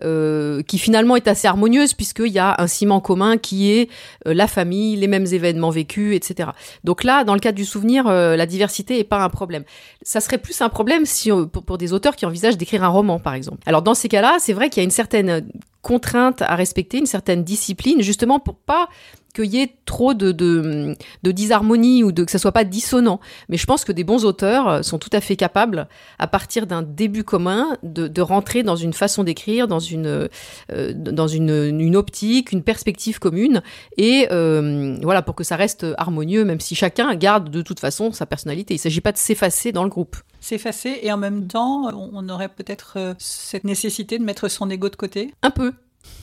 qui 0.00 0.78
finalement 0.78 1.16
est 1.16 1.26
assez 1.26 1.48
harmonieuse 1.48 1.94
puisque 1.94 2.20
qu'il 2.20 2.32
y 2.32 2.38
a 2.38 2.54
un 2.58 2.66
ciment 2.66 3.00
commun 3.00 3.38
qui 3.38 3.72
est 3.72 3.90
euh, 4.26 4.34
la 4.34 4.46
famille, 4.46 4.96
les 4.96 5.06
mêmes 5.06 5.26
événements 5.26 5.70
vécus, 5.70 6.14
etc. 6.14 6.50
Donc 6.84 7.04
là, 7.04 7.24
dans 7.24 7.34
le 7.34 7.40
cadre 7.40 7.56
du 7.56 7.64
souvenir, 7.64 8.06
euh, 8.06 8.36
la 8.36 8.46
diversité 8.46 8.96
n'est 8.96 9.04
pas 9.04 9.22
un 9.22 9.28
problème. 9.28 9.64
Ça 10.02 10.20
serait 10.20 10.38
plus 10.38 10.60
un 10.60 10.68
problème 10.68 11.06
si, 11.06 11.30
pour 11.30 11.78
des 11.78 11.92
auteurs 11.92 12.16
qui 12.16 12.26
envisagent 12.26 12.56
d'écrire 12.56 12.84
un 12.84 12.88
roman, 12.88 13.18
par 13.18 13.34
exemple. 13.34 13.58
Alors 13.66 13.82
dans 13.82 13.94
ces 13.94 14.08
cas-là, 14.08 14.36
c'est 14.38 14.52
vrai 14.52 14.70
qu'il 14.70 14.80
y 14.80 14.82
a 14.82 14.84
une 14.84 14.90
certaine 14.90 15.46
contrainte 15.82 16.42
à 16.42 16.56
respecter, 16.56 16.98
une 16.98 17.06
certaine 17.06 17.42
discipline, 17.42 18.02
justement 18.02 18.38
pour 18.38 18.56
pas 18.56 18.88
qu'il 19.34 19.46
y 19.46 19.60
ait 19.60 19.76
trop 19.86 20.14
de, 20.14 20.32
de, 20.32 20.96
disharmonie 21.24 22.02
ou 22.04 22.12
de, 22.12 22.24
que 22.24 22.30
ça 22.30 22.38
soit 22.38 22.52
pas 22.52 22.64
dissonant. 22.64 23.20
Mais 23.48 23.56
je 23.56 23.66
pense 23.66 23.84
que 23.84 23.92
des 23.92 24.04
bons 24.04 24.24
auteurs 24.24 24.68
euh, 24.68 24.82
sont 24.82 24.98
tout 24.98 25.10
à 25.12 25.20
fait 25.20 25.36
capables, 25.36 25.88
à 26.18 26.26
partir 26.26 26.66
d'un 26.66 26.82
début 26.82 27.24
commun, 27.24 27.76
de, 27.82 28.20
rentrer 28.20 28.62
dans 28.62 28.76
une 28.76 28.92
façon 28.92 29.24
d'écrire, 29.24 29.66
dans 29.66 29.78
une, 29.78 30.28
euh, 30.72 30.92
dans 30.94 31.26
une, 31.26 31.96
optique, 31.96 32.52
une 32.52 32.62
perspective 32.62 33.18
commune, 33.18 33.62
et 33.96 34.28
euh, 34.30 34.96
voilà, 35.02 35.22
pour 35.22 35.34
que 35.34 35.44
ça 35.44 35.56
reste 35.56 35.86
harmonieux, 35.96 36.44
même 36.44 36.60
si 36.60 36.74
chacun 36.74 37.14
garde 37.14 37.50
de 37.50 37.62
toute 37.62 37.80
façon 37.80 38.12
sa 38.12 38.26
personnalité. 38.26 38.74
Il 38.74 38.78
ne 38.78 38.82
s'agit 38.82 39.00
pas 39.00 39.12
de 39.12 39.18
s'effacer 39.18 39.72
dans 39.72 39.84
le 39.84 39.90
groupe. 39.90 40.16
S'effacer, 40.40 41.00
et 41.02 41.12
en 41.12 41.16
même 41.16 41.46
temps, 41.46 41.90
on 41.92 42.28
aurait 42.28 42.48
peut-être 42.48 43.14
cette 43.18 43.64
nécessité 43.64 44.18
de 44.18 44.24
mettre 44.24 44.48
son 44.48 44.70
ego 44.70 44.88
de 44.88 44.96
côté? 44.96 45.34
Un 45.42 45.50
peu. 45.50 45.72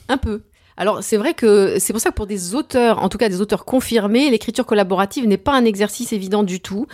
Un 0.08 0.18
peu. 0.18 0.42
Alors 0.78 1.02
c'est 1.02 1.16
vrai 1.16 1.34
que 1.34 1.74
c'est 1.80 1.92
pour 1.92 2.00
ça 2.00 2.10
que 2.10 2.14
pour 2.14 2.28
des 2.28 2.54
auteurs, 2.54 3.02
en 3.02 3.08
tout 3.08 3.18
cas 3.18 3.28
des 3.28 3.40
auteurs 3.40 3.64
confirmés, 3.64 4.30
l'écriture 4.30 4.64
collaborative 4.64 5.26
n'est 5.26 5.36
pas 5.36 5.52
un 5.52 5.64
exercice 5.64 6.12
évident 6.12 6.44
du 6.44 6.60
tout. 6.60 6.86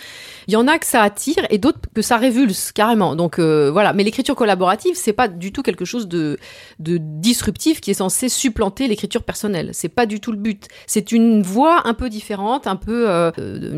Il 0.49 0.55
y 0.55 0.57
en 0.57 0.67
a 0.67 0.79
que 0.79 0.87
ça 0.87 1.03
attire 1.03 1.47
et 1.51 1.59
d'autres 1.59 1.81
que 1.95 2.01
ça 2.01 2.17
révulse 2.17 2.73
carrément. 2.73 3.15
Donc 3.15 3.39
euh, 3.39 3.71
voilà, 3.71 3.93
mais 3.93 4.03
l'écriture 4.03 4.35
collaborative 4.37 4.95
c'est 4.97 5.13
pas 5.13 5.29
du 5.29 5.53
tout 5.53 5.63
quelque 5.63 5.85
chose 5.85 6.09
de, 6.09 6.39
disruptif 6.79 7.83
qui 7.83 7.91
est 7.91 7.95
censé 7.95 8.31
supplanter 8.31 8.89
l'écriture 8.89 9.23
personnelle. 9.23 9.71
C'est 9.75 9.91
pas 9.91 10.07
du 10.07 10.19
tout 10.19 10.33
le 10.33 10.39
but. 10.39 10.67
C'est 10.87 11.13
une 11.13 11.43
voie 11.43 11.87
un 11.87 11.93
peu 11.93 12.09
différente, 12.09 12.67
un 12.67 12.77
peu 12.77 13.11
euh, 13.11 13.31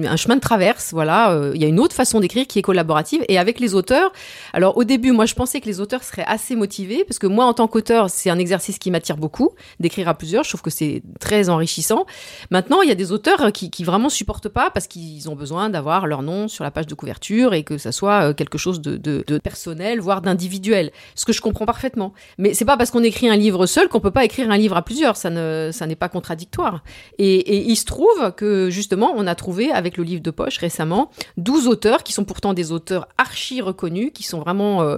un 0.06 0.16
chemin 0.16 0.36
de 0.36 0.40
traverse. 0.40 0.92
Voilà, 0.92 1.32
euh, 1.32 1.50
il 1.56 1.60
y 1.60 1.64
a 1.64 1.68
une 1.68 1.80
autre 1.80 1.96
façon 1.96 2.20
d'écrire 2.20 2.46
qui 2.46 2.60
est 2.60 2.62
collaborative 2.62 3.24
et 3.28 3.38
avec 3.38 3.58
les 3.58 3.74
auteurs. 3.74 4.12
Alors 4.52 4.76
au 4.76 4.84
début, 4.84 5.10
moi 5.10 5.26
je 5.26 5.34
pensais 5.34 5.60
que 5.60 5.66
les 5.66 5.80
auteurs 5.80 6.04
seraient 6.04 6.26
assez 6.28 6.54
motivés 6.54 7.02
parce 7.04 7.18
que 7.18 7.26
moi 7.26 7.46
en 7.46 7.54
tant 7.54 7.66
qu'auteur 7.66 8.08
c'est 8.08 8.30
un 8.30 8.38
exercice 8.38 8.78
qui 8.78 8.92
m'attire 8.92 9.16
beaucoup 9.16 9.50
d'écrire 9.80 9.95
à 10.04 10.14
plusieurs. 10.14 10.44
Je 10.44 10.50
trouve 10.50 10.62
que 10.62 10.70
c'est 10.70 11.02
très 11.20 11.48
enrichissant. 11.48 12.06
Maintenant, 12.50 12.82
il 12.82 12.88
y 12.88 12.92
a 12.92 12.94
des 12.94 13.12
auteurs 13.12 13.52
qui, 13.52 13.70
qui 13.70 13.84
vraiment 13.84 14.08
supportent 14.08 14.48
pas 14.48 14.70
parce 14.70 14.86
qu'ils 14.86 15.28
ont 15.30 15.36
besoin 15.36 15.70
d'avoir 15.70 16.06
leur 16.06 16.22
nom 16.22 16.48
sur 16.48 16.64
la 16.64 16.70
page 16.70 16.86
de 16.86 16.94
couverture 16.94 17.54
et 17.54 17.62
que 17.62 17.78
ça 17.78 17.92
soit 17.92 18.30
euh, 18.30 18.34
quelque 18.34 18.58
chose 18.58 18.80
de, 18.80 19.38
personnel, 19.38 20.00
voire 20.00 20.22
d'individuel. 20.22 20.90
Ce 21.14 21.24
que 21.24 21.32
je 21.32 21.40
comprends 21.40 21.66
parfaitement. 21.66 22.12
Mais 22.38 22.54
c'est 22.54 22.64
pas 22.64 22.76
parce 22.76 22.90
qu'on 22.90 23.02
écrit 23.02 23.28
un 23.28 23.36
livre 23.36 23.66
seul 23.66 23.88
qu'on 23.88 24.00
peut 24.00 24.10
pas 24.10 24.24
écrire 24.24 24.50
un 24.50 24.56
livre 24.56 24.76
à 24.76 24.82
plusieurs. 24.82 25.16
Ça 25.16 25.30
ne, 25.30 25.70
ça 25.72 25.86
n'est 25.86 25.96
pas 25.96 26.08
contradictoire. 26.08 26.82
Et, 27.18 27.56
il 27.66 27.76
se 27.76 27.84
trouve 27.84 28.32
que 28.36 28.70
justement, 28.70 29.12
on 29.16 29.26
a 29.26 29.34
trouvé 29.34 29.70
avec 29.70 29.96
le 29.96 30.04
livre 30.04 30.22
de 30.22 30.30
poche 30.30 30.58
récemment 30.58 31.10
12 31.36 31.68
auteurs 31.68 32.02
qui 32.02 32.12
sont 32.12 32.24
pourtant 32.24 32.54
des 32.54 32.72
auteurs 32.72 33.08
archi 33.18 33.60
reconnus, 33.60 34.10
qui 34.14 34.22
sont 34.22 34.40
vraiment, 34.40 34.82
euh, 34.82 34.96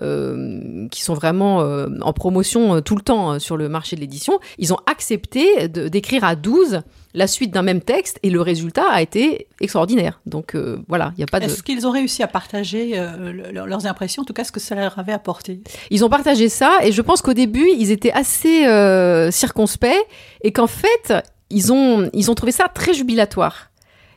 euh, 0.00 0.88
qui 0.90 1.02
sont 1.02 1.14
vraiment 1.14 1.60
euh, 1.60 1.88
en 2.00 2.12
promotion 2.12 2.76
euh, 2.76 2.80
tout 2.80 2.96
le 2.96 3.02
temps 3.02 3.32
euh, 3.32 3.38
sur 3.38 3.56
le 3.56 3.68
marché 3.68 3.96
de 3.96 4.00
l'édition. 4.00 4.33
Ils 4.58 4.72
ont 4.72 4.78
accepté 4.86 5.68
d'écrire 5.68 6.24
à 6.24 6.36
12 6.36 6.82
la 7.16 7.26
suite 7.28 7.52
d'un 7.52 7.62
même 7.62 7.80
texte 7.80 8.18
et 8.24 8.30
le 8.30 8.40
résultat 8.40 8.84
a 8.90 9.00
été 9.00 9.46
extraordinaire. 9.60 10.20
Donc 10.26 10.54
euh, 10.56 10.78
voilà, 10.88 11.12
il 11.16 11.18
n'y 11.18 11.24
a 11.24 11.26
pas 11.28 11.38
de. 11.40 11.44
Est-ce 11.44 11.62
qu'ils 11.62 11.86
ont 11.86 11.90
réussi 11.92 12.22
à 12.22 12.26
partager 12.26 12.98
euh, 12.98 13.32
le- 13.32 13.52
le- 13.52 13.66
leurs 13.66 13.86
impressions, 13.86 14.22
en 14.22 14.24
tout 14.24 14.32
cas 14.32 14.42
ce 14.44 14.50
que 14.52 14.58
ça 14.60 14.74
leur 14.74 14.98
avait 14.98 15.12
apporté? 15.12 15.60
Ils 15.90 16.04
ont 16.04 16.08
partagé 16.08 16.48
ça 16.48 16.78
et 16.82 16.90
je 16.90 17.02
pense 17.02 17.22
qu'au 17.22 17.34
début, 17.34 17.68
ils 17.78 17.90
étaient 17.92 18.12
assez 18.12 18.66
euh, 18.66 19.30
circonspects 19.30 19.86
et 20.42 20.50
qu'en 20.52 20.66
fait, 20.66 21.14
ils 21.50 21.72
ont, 21.72 22.10
ils 22.12 22.30
ont 22.30 22.34
trouvé 22.34 22.50
ça 22.52 22.66
très 22.68 22.94
jubilatoire. 22.94 23.70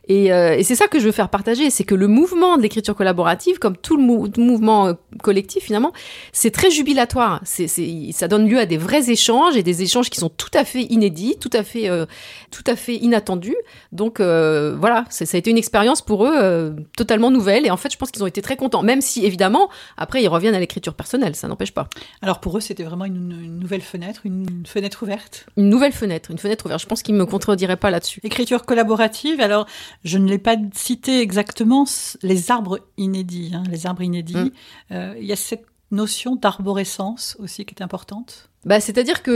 Et, 0.08 0.32
euh, 0.32 0.56
et 0.56 0.62
c'est 0.62 0.74
ça 0.74 0.88
que 0.88 0.98
je 0.98 1.04
veux 1.04 1.12
faire 1.12 1.28
partager, 1.28 1.70
c'est 1.70 1.84
que 1.84 1.94
le 1.94 2.08
mouvement 2.08 2.56
de 2.56 2.62
l'écriture 2.62 2.94
collaborative, 2.94 3.58
comme 3.58 3.76
tout 3.76 3.96
le 3.96 4.02
mou- 4.02 4.28
mouvement 4.38 4.86
euh, 4.86 4.94
collectif 5.22 5.64
finalement, 5.64 5.92
c'est 6.32 6.50
très 6.50 6.70
jubilatoire. 6.70 7.40
C'est, 7.44 7.68
ça 8.12 8.26
donne 8.26 8.48
lieu 8.48 8.58
à 8.58 8.66
des 8.66 8.78
vrais 8.78 9.10
échanges 9.10 9.56
et 9.56 9.62
des 9.62 9.82
échanges 9.82 10.08
qui 10.08 10.18
sont 10.18 10.30
tout 10.30 10.50
à 10.54 10.64
fait 10.64 10.82
inédits, 10.84 11.36
tout 11.38 11.50
à 11.52 11.62
fait, 11.62 11.88
euh, 11.90 12.06
tout 12.50 12.64
à 12.66 12.74
fait 12.74 12.96
inattendus. 12.96 13.56
Donc 13.92 14.20
euh, 14.20 14.74
voilà, 14.80 15.04
ça 15.10 15.24
a 15.30 15.36
été 15.36 15.50
une 15.50 15.58
expérience 15.58 16.00
pour 16.00 16.24
eux 16.24 16.34
euh, 16.34 16.72
totalement 16.96 17.30
nouvelle. 17.30 17.66
Et 17.66 17.70
en 17.70 17.76
fait, 17.76 17.92
je 17.92 17.98
pense 17.98 18.10
qu'ils 18.10 18.22
ont 18.22 18.26
été 18.26 18.40
très 18.40 18.56
contents, 18.56 18.82
même 18.82 19.00
si 19.00 19.26
évidemment 19.26 19.68
après 19.96 20.22
ils 20.22 20.28
reviennent 20.28 20.54
à 20.54 20.60
l'écriture 20.60 20.94
personnelle, 20.94 21.36
ça 21.36 21.48
n'empêche 21.48 21.72
pas. 21.72 21.88
Alors 22.22 22.40
pour 22.40 22.56
eux, 22.56 22.60
c'était 22.60 22.82
vraiment 22.84 23.04
une, 23.04 23.38
une 23.44 23.58
nouvelle 23.58 23.82
fenêtre, 23.82 24.22
une 24.24 24.64
fenêtre 24.66 25.02
ouverte? 25.02 25.46
Une 25.56 25.68
nouvelle 25.68 25.92
fenêtre, 25.92 26.30
une 26.30 26.38
fenêtre 26.38 26.64
ouverte. 26.66 26.80
Je 26.80 26.86
pense 26.86 27.02
qu'ils 27.02 27.14
me 27.14 27.26
contrediraient 27.26 27.76
pas 27.76 27.90
là-dessus. 27.90 28.20
Écriture 28.24 28.64
collaborative, 28.64 29.40
alors 29.40 29.66
je 30.04 30.18
ne 30.18 30.28
l'ai 30.28 30.38
pas 30.38 30.56
cité 30.74 31.20
exactement, 31.20 31.84
les 32.22 32.50
arbres 32.50 32.80
inédits, 32.96 33.52
hein, 33.54 33.62
les 33.70 33.86
arbres 33.86 34.02
inédits. 34.02 34.36
Mm. 34.36 34.50
Euh, 34.92 35.14
Il 35.20 35.26
y 35.26 35.32
a 35.32 35.36
cette 35.36 35.64
notion 35.90 36.36
d'arborescence 36.36 37.36
aussi 37.38 37.64
qui 37.64 37.74
est 37.74 37.82
importante. 37.82 38.50
Bah, 38.64 38.80
c'est-à-dire 38.80 39.22
que 39.22 39.30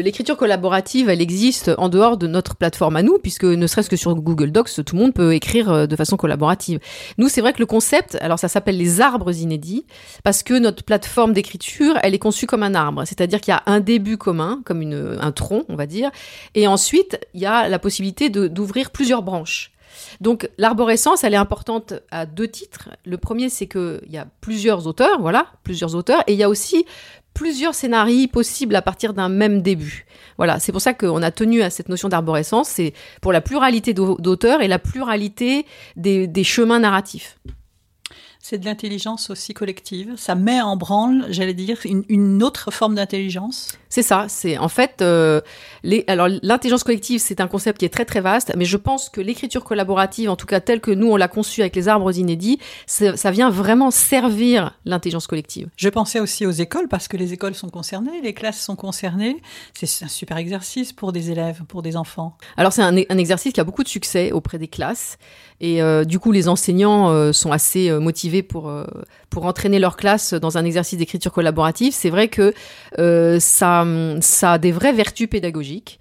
l'écriture 0.00 0.36
collaborative, 0.36 1.08
elle 1.08 1.20
existe 1.20 1.72
en 1.78 1.88
dehors 1.88 2.16
de 2.16 2.28
notre 2.28 2.54
plateforme 2.54 2.96
à 2.96 3.02
nous, 3.02 3.18
puisque 3.18 3.44
ne 3.44 3.66
serait-ce 3.66 3.90
que 3.90 3.96
sur 3.96 4.14
Google 4.14 4.52
Docs, 4.52 4.84
tout 4.86 4.94
le 4.94 5.02
monde 5.02 5.12
peut 5.12 5.34
écrire 5.34 5.70
euh, 5.70 5.86
de 5.86 5.96
façon 5.96 6.16
collaborative. 6.16 6.78
Nous, 7.18 7.28
c'est 7.28 7.40
vrai 7.40 7.52
que 7.52 7.58
le 7.58 7.66
concept, 7.66 8.16
alors 8.20 8.38
ça 8.38 8.48
s'appelle 8.48 8.78
les 8.78 9.00
arbres 9.00 9.36
inédits, 9.36 9.84
parce 10.22 10.44
que 10.44 10.54
notre 10.54 10.84
plateforme 10.84 11.32
d'écriture, 11.32 11.98
elle 12.02 12.14
est 12.14 12.20
conçue 12.20 12.46
comme 12.46 12.62
un 12.62 12.74
arbre, 12.74 13.04
c'est-à-dire 13.04 13.40
qu'il 13.40 13.52
y 13.52 13.56
a 13.56 13.62
un 13.66 13.80
début 13.80 14.16
commun, 14.16 14.62
comme 14.64 14.80
une, 14.80 15.18
un 15.20 15.32
tronc, 15.32 15.64
on 15.68 15.74
va 15.74 15.86
dire, 15.86 16.10
et 16.54 16.68
ensuite, 16.68 17.18
il 17.34 17.40
y 17.40 17.46
a 17.46 17.68
la 17.68 17.80
possibilité 17.80 18.30
d'ouvrir 18.30 18.90
plusieurs 18.90 19.22
branches. 19.22 19.71
Donc 20.20 20.48
l'arborescence, 20.58 21.24
elle 21.24 21.34
est 21.34 21.38
importante 21.38 21.94
à 22.10 22.26
deux 22.26 22.48
titres. 22.48 22.88
Le 23.04 23.18
premier, 23.18 23.48
c'est 23.48 23.66
qu'il 23.66 24.00
y 24.10 24.18
a 24.18 24.26
plusieurs 24.40 24.86
auteurs, 24.86 25.20
voilà, 25.20 25.46
plusieurs 25.64 25.94
auteurs, 25.94 26.22
et 26.26 26.32
il 26.32 26.38
y 26.38 26.42
a 26.42 26.48
aussi 26.48 26.84
plusieurs 27.34 27.74
scénarios 27.74 28.28
possibles 28.28 28.76
à 28.76 28.82
partir 28.82 29.14
d'un 29.14 29.28
même 29.30 29.62
début. 29.62 30.04
Voilà, 30.36 30.58
c'est 30.58 30.72
pour 30.72 30.82
ça 30.82 30.92
qu'on 30.92 31.22
a 31.22 31.30
tenu 31.30 31.62
à 31.62 31.70
cette 31.70 31.88
notion 31.88 32.08
d'arborescence, 32.08 32.68
c'est 32.68 32.92
pour 33.22 33.32
la 33.32 33.40
pluralité 33.40 33.94
d'au- 33.94 34.18
d'auteurs 34.18 34.60
et 34.60 34.68
la 34.68 34.78
pluralité 34.78 35.64
des, 35.96 36.26
des 36.26 36.44
chemins 36.44 36.78
narratifs. 36.80 37.38
C'est 38.44 38.58
de 38.58 38.64
l'intelligence 38.64 39.30
aussi 39.30 39.54
collective. 39.54 40.14
Ça 40.16 40.34
met 40.34 40.60
en 40.60 40.76
branle, 40.76 41.26
j'allais 41.30 41.54
dire, 41.54 41.78
une, 41.84 42.02
une 42.08 42.42
autre 42.42 42.72
forme 42.72 42.96
d'intelligence. 42.96 43.68
C'est 43.88 44.02
ça, 44.02 44.24
c'est 44.28 44.58
en 44.58 44.68
fait 44.68 45.00
euh, 45.00 45.42
les, 45.84 46.02
alors 46.08 46.26
l'intelligence 46.42 46.82
collective, 46.82 47.20
c'est 47.20 47.40
un 47.40 47.46
concept 47.46 47.78
qui 47.78 47.84
est 47.84 47.90
très 47.90 48.06
très 48.06 48.20
vaste, 48.20 48.52
mais 48.56 48.64
je 48.64 48.78
pense 48.78 49.10
que 49.10 49.20
l'écriture 49.20 49.62
collaborative, 49.62 50.28
en 50.30 50.34
tout 50.34 50.46
cas 50.46 50.60
telle 50.60 50.80
que 50.80 50.90
nous 50.90 51.08
on 51.08 51.16
l'a 51.16 51.28
conçue 51.28 51.60
avec 51.60 51.76
les 51.76 51.88
arbres 51.88 52.18
inédits, 52.18 52.58
ça 52.86 53.16
ça 53.18 53.30
vient 53.30 53.50
vraiment 53.50 53.90
servir 53.90 54.78
l'intelligence 54.86 55.26
collective. 55.26 55.68
Je 55.76 55.90
pensais 55.90 56.20
aussi 56.20 56.46
aux 56.46 56.50
écoles 56.50 56.88
parce 56.88 57.06
que 57.06 57.18
les 57.18 57.34
écoles 57.34 57.54
sont 57.54 57.68
concernées, 57.68 58.22
les 58.22 58.32
classes 58.32 58.60
sont 58.60 58.76
concernées. 58.76 59.42
C'est 59.74 60.06
un 60.06 60.08
super 60.08 60.38
exercice 60.38 60.94
pour 60.94 61.12
des 61.12 61.30
élèves, 61.30 61.62
pour 61.68 61.82
des 61.82 61.96
enfants. 61.96 62.38
Alors 62.56 62.72
c'est 62.72 62.82
un, 62.82 62.96
un 62.96 63.18
exercice 63.18 63.52
qui 63.52 63.60
a 63.60 63.64
beaucoup 63.64 63.84
de 63.84 63.88
succès 63.88 64.32
auprès 64.32 64.58
des 64.58 64.68
classes 64.68 65.18
et 65.62 65.80
euh, 65.80 66.04
du 66.04 66.18
coup 66.18 66.32
les 66.32 66.48
enseignants 66.48 67.10
euh, 67.10 67.32
sont 67.32 67.52
assez 67.52 67.88
euh, 67.88 68.00
motivés 68.00 68.42
pour 68.42 68.70
pour 69.30 69.46
entraîner 69.46 69.78
leur 69.78 69.96
classe 69.96 70.34
dans 70.34 70.58
un 70.58 70.64
exercice 70.64 70.98
d'écriture 70.98 71.32
collaborative. 71.32 71.94
C'est 71.94 72.10
vrai 72.10 72.28
que 72.28 72.52
ça 73.38 73.86
ça 74.20 74.52
a 74.52 74.58
des 74.58 74.72
vraies 74.72 74.92
vertus 74.92 75.28
pédagogiques. 75.30 75.98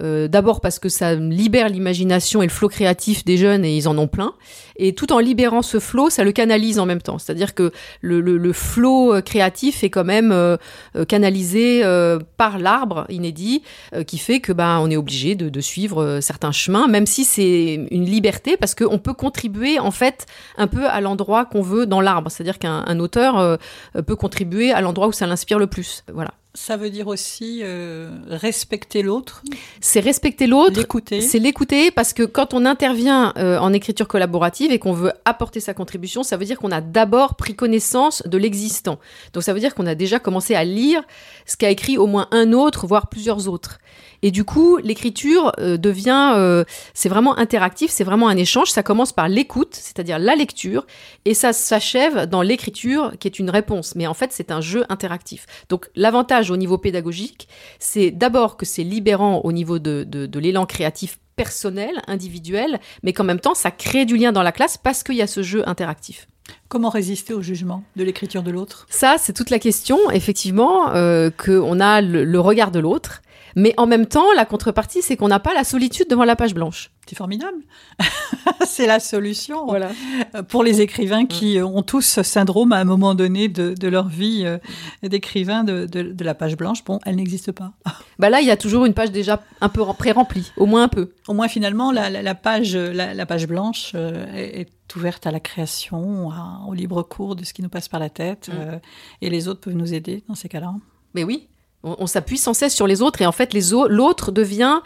Euh, 0.00 0.28
D'abord 0.28 0.60
parce 0.60 0.78
que 0.78 0.88
ça 0.88 1.14
libère 1.14 1.68
l'imagination 1.68 2.42
et 2.42 2.46
le 2.46 2.50
flot 2.52 2.68
créatif 2.68 3.24
des 3.24 3.36
jeunes 3.36 3.64
et 3.64 3.76
ils 3.76 3.88
en 3.88 3.96
ont 3.98 4.08
plein. 4.08 4.34
Et 4.76 4.92
tout 4.94 5.12
en 5.12 5.20
libérant 5.20 5.62
ce 5.62 5.78
flot, 5.78 6.10
ça 6.10 6.24
le 6.24 6.32
canalise 6.32 6.78
en 6.78 6.86
même 6.86 7.00
temps. 7.00 7.18
C'est-à-dire 7.18 7.54
que 7.54 7.70
le, 8.00 8.20
le, 8.20 8.36
le 8.36 8.52
flot 8.52 9.14
euh, 9.14 9.20
créatif 9.20 9.84
est 9.84 9.90
quand 9.90 10.04
même 10.04 10.32
euh, 10.32 10.56
euh, 10.96 11.04
canalisé 11.04 11.82
euh, 11.84 12.18
par 12.36 12.58
l'arbre 12.58 13.06
inédit 13.08 13.62
euh, 13.94 14.02
qui 14.02 14.18
fait 14.18 14.40
que 14.40 14.52
ben 14.52 14.78
on 14.80 14.90
est 14.90 14.96
obligé 14.96 15.34
de, 15.36 15.48
de 15.48 15.60
suivre 15.60 16.18
certains 16.20 16.52
chemins, 16.52 16.88
même 16.88 17.06
si 17.06 17.24
c'est 17.24 17.86
une 17.90 18.04
liberté 18.04 18.56
parce 18.56 18.74
qu'on 18.74 18.98
peut 18.98 19.14
contribuer 19.14 19.78
en 19.78 19.90
fait 19.90 20.26
un 20.56 20.66
peu 20.66 20.86
à 20.86 21.00
l'endroit 21.00 21.44
qu'on 21.44 21.62
veut 21.62 21.86
dans 21.86 22.00
l'arbre. 22.00 22.30
C'est-à-dire 22.30 22.58
qu'un 22.58 22.84
un 22.86 22.98
auteur 22.98 23.58
peut 24.06 24.16
contribuer 24.16 24.72
à 24.72 24.80
l'endroit 24.80 25.06
où 25.08 25.12
ça 25.12 25.26
l'inspire 25.26 25.58
le 25.58 25.66
plus. 25.66 26.04
Voilà. 26.12 26.32
Ça 26.56 26.76
veut 26.76 26.90
dire 26.90 27.08
aussi 27.08 27.62
euh, 27.64 28.10
respecter 28.28 29.02
l'autre, 29.02 29.42
C'est 29.80 29.98
respecter 29.98 30.46
l'autre. 30.46 30.78
l'écouter. 30.78 31.20
C'est 31.20 31.40
l'écouter 31.40 31.90
parce 31.90 32.12
que 32.12 32.22
quand 32.22 32.54
on 32.54 32.64
intervient 32.64 33.32
euh, 33.36 33.58
en 33.58 33.72
écriture 33.72 34.06
collaborative 34.06 34.70
et 34.70 34.78
qu'on 34.78 34.92
veut 34.92 35.12
apporter 35.24 35.58
sa 35.58 35.74
contribution, 35.74 36.22
ça 36.22 36.36
veut 36.36 36.44
dire 36.44 36.58
qu'on 36.58 36.70
a 36.70 36.80
d'abord 36.80 37.34
pris 37.34 37.56
connaissance 37.56 38.22
de 38.24 38.38
l'existant. 38.38 39.00
Donc 39.32 39.42
ça 39.42 39.52
veut 39.52 39.58
dire 39.58 39.74
qu'on 39.74 39.86
a 39.86 39.96
déjà 39.96 40.20
commencé 40.20 40.54
à 40.54 40.62
lire 40.62 41.02
ce 41.44 41.56
qu'a 41.56 41.70
écrit 41.70 41.98
au 41.98 42.06
moins 42.06 42.28
un 42.30 42.52
autre, 42.52 42.86
voire 42.86 43.08
plusieurs 43.08 43.48
autres. 43.48 43.80
Et 44.26 44.30
du 44.30 44.42
coup, 44.42 44.78
l'écriture 44.78 45.52
euh, 45.60 45.76
devient, 45.76 46.32
euh, 46.34 46.64
c'est 46.94 47.10
vraiment 47.10 47.36
interactif, 47.36 47.90
c'est 47.90 48.04
vraiment 48.04 48.28
un 48.28 48.38
échange. 48.38 48.70
Ça 48.70 48.82
commence 48.82 49.12
par 49.12 49.28
l'écoute, 49.28 49.74
c'est-à-dire 49.74 50.18
la 50.18 50.34
lecture, 50.34 50.86
et 51.26 51.34
ça 51.34 51.52
s'achève 51.52 52.24
dans 52.24 52.40
l'écriture, 52.40 53.12
qui 53.20 53.28
est 53.28 53.38
une 53.38 53.50
réponse. 53.50 53.94
Mais 53.96 54.06
en 54.06 54.14
fait, 54.14 54.32
c'est 54.32 54.50
un 54.50 54.62
jeu 54.62 54.86
interactif. 54.88 55.44
Donc 55.68 55.90
l'avantage 55.94 56.50
au 56.50 56.56
niveau 56.56 56.78
pédagogique, 56.78 57.48
c'est 57.78 58.10
d'abord 58.10 58.56
que 58.56 58.64
c'est 58.64 58.82
libérant 58.82 59.42
au 59.44 59.52
niveau 59.52 59.78
de, 59.78 60.06
de, 60.08 60.24
de 60.24 60.38
l'élan 60.38 60.64
créatif 60.64 61.18
personnel, 61.36 62.00
individuel, 62.06 62.80
mais 63.02 63.12
qu'en 63.12 63.24
même 63.24 63.40
temps, 63.40 63.54
ça 63.54 63.70
crée 63.70 64.06
du 64.06 64.16
lien 64.16 64.32
dans 64.32 64.42
la 64.42 64.52
classe 64.52 64.78
parce 64.78 65.02
qu'il 65.02 65.16
y 65.16 65.22
a 65.22 65.26
ce 65.26 65.42
jeu 65.42 65.68
interactif. 65.68 66.28
Comment 66.68 66.88
résister 66.88 67.34
au 67.34 67.42
jugement 67.42 67.84
de 67.96 68.04
l'écriture 68.04 68.42
de 68.42 68.50
l'autre? 68.50 68.86
Ça, 68.88 69.16
c'est 69.18 69.34
toute 69.34 69.50
la 69.50 69.58
question, 69.58 69.98
effectivement, 70.12 70.94
euh, 70.94 71.28
qu'on 71.30 71.78
a 71.78 72.00
le, 72.00 72.24
le 72.24 72.40
regard 72.40 72.70
de 72.70 72.80
l'autre, 72.80 73.20
mais 73.56 73.74
en 73.76 73.86
même 73.86 74.06
temps, 74.06 74.32
la 74.36 74.44
contrepartie, 74.44 75.02
c'est 75.02 75.16
qu'on 75.16 75.28
n'a 75.28 75.40
pas 75.40 75.54
la 75.54 75.64
solitude 75.64 76.06
devant 76.10 76.24
la 76.24 76.36
page 76.36 76.54
blanche. 76.54 76.90
C'est 77.06 77.16
formidable. 77.16 77.58
c'est 78.66 78.86
la 78.86 78.98
solution 79.00 79.66
Voilà. 79.66 79.90
euh, 80.34 80.42
pour 80.42 80.62
les 80.64 80.80
écrivains 80.80 81.26
qui 81.26 81.58
euh, 81.58 81.66
ont 81.66 81.82
tous 81.82 82.00
ce 82.02 82.22
syndrome 82.22 82.72
à 82.72 82.78
un 82.78 82.84
moment 82.84 83.14
donné 83.14 83.48
de, 83.48 83.74
de 83.74 83.88
leur 83.88 84.08
vie 84.08 84.42
euh, 84.44 84.58
d'écrivain 85.02 85.64
de, 85.64 85.86
de, 85.86 86.02
de 86.02 86.24
la 86.24 86.34
page 86.34 86.56
blanche. 86.56 86.82
Bon, 86.84 86.98
elle 87.04 87.16
n'existe 87.16 87.52
pas. 87.52 87.72
Bah 88.20 88.30
là, 88.30 88.40
il 88.40 88.46
y 88.46 88.50
a 88.52 88.56
toujours 88.56 88.84
une 88.86 88.94
page 88.94 89.10
déjà 89.10 89.42
un 89.60 89.68
peu 89.68 89.82
pré-remplie, 89.98 90.52
au 90.56 90.66
moins 90.66 90.84
un 90.84 90.88
peu. 90.88 91.10
Au 91.26 91.34
moins, 91.34 91.48
finalement, 91.48 91.90
la, 91.90 92.10
la, 92.10 92.22
la 92.22 92.34
page, 92.36 92.76
la, 92.76 93.12
la 93.12 93.26
page 93.26 93.48
blanche 93.48 93.90
euh, 93.96 94.24
est, 94.36 94.60
est 94.60 94.96
ouverte 94.96 95.26
à 95.26 95.32
la 95.32 95.40
création, 95.40 96.30
à- 96.30 96.60
au 96.68 96.74
libre 96.74 97.02
cours 97.02 97.34
de 97.34 97.44
ce 97.44 97.52
qui 97.52 97.60
nous 97.60 97.68
passe 97.68 97.88
par 97.88 97.98
la 97.98 98.10
tête. 98.10 98.48
Mm. 98.48 98.52
euh, 98.56 98.78
et 99.20 99.30
les 99.30 99.48
autres 99.48 99.60
peuvent 99.60 99.74
nous 99.74 99.92
aider 99.94 100.22
dans 100.28 100.36
ces 100.36 100.48
cas-là. 100.48 100.72
Mais 101.14 101.24
oui, 101.24 101.48
on, 101.84 102.06
s'appuie 102.06 102.38
sans 102.38 102.54
cesse 102.54 102.74
sur 102.74 102.86
les 102.86 103.02
autres 103.02 103.22
et 103.22 103.26
en 103.26 103.32
fait, 103.32 103.54
l'autre 103.88 104.32
devient 104.32 104.80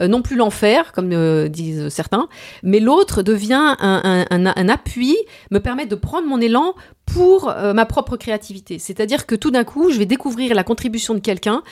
euh, 0.00 0.08
non 0.08 0.22
plus 0.22 0.36
l'enfer, 0.36 0.92
comme 0.92 1.12
euh, 1.12 1.48
disent 1.48 1.88
certains, 1.88 2.28
mais 2.62 2.80
l'autre 2.80 3.22
devient 3.22 3.76
un, 3.78 4.26
un- 4.30 4.46
un- 4.46 4.68
appui, 4.68 5.16
me 5.50 5.58
permet 5.60 5.86
de 5.86 5.94
prendre 5.94 6.26
mon 6.26 6.40
élan 6.40 6.74
pour 7.06 7.48
euh, 7.50 7.72
ma 7.72 7.86
propre 7.86 8.16
créativité. 8.16 8.78
C'est-à-dire 8.78 9.26
que 9.26 9.34
tout 9.34 9.50
d'un 9.50 9.64
coup, 9.64 9.90
je 9.90 9.98
vais 9.98 10.06
découvrir 10.06 10.54
la 10.54 10.64
contribution 10.64 11.14
de 11.14 11.20
quelqu'un, 11.20 11.62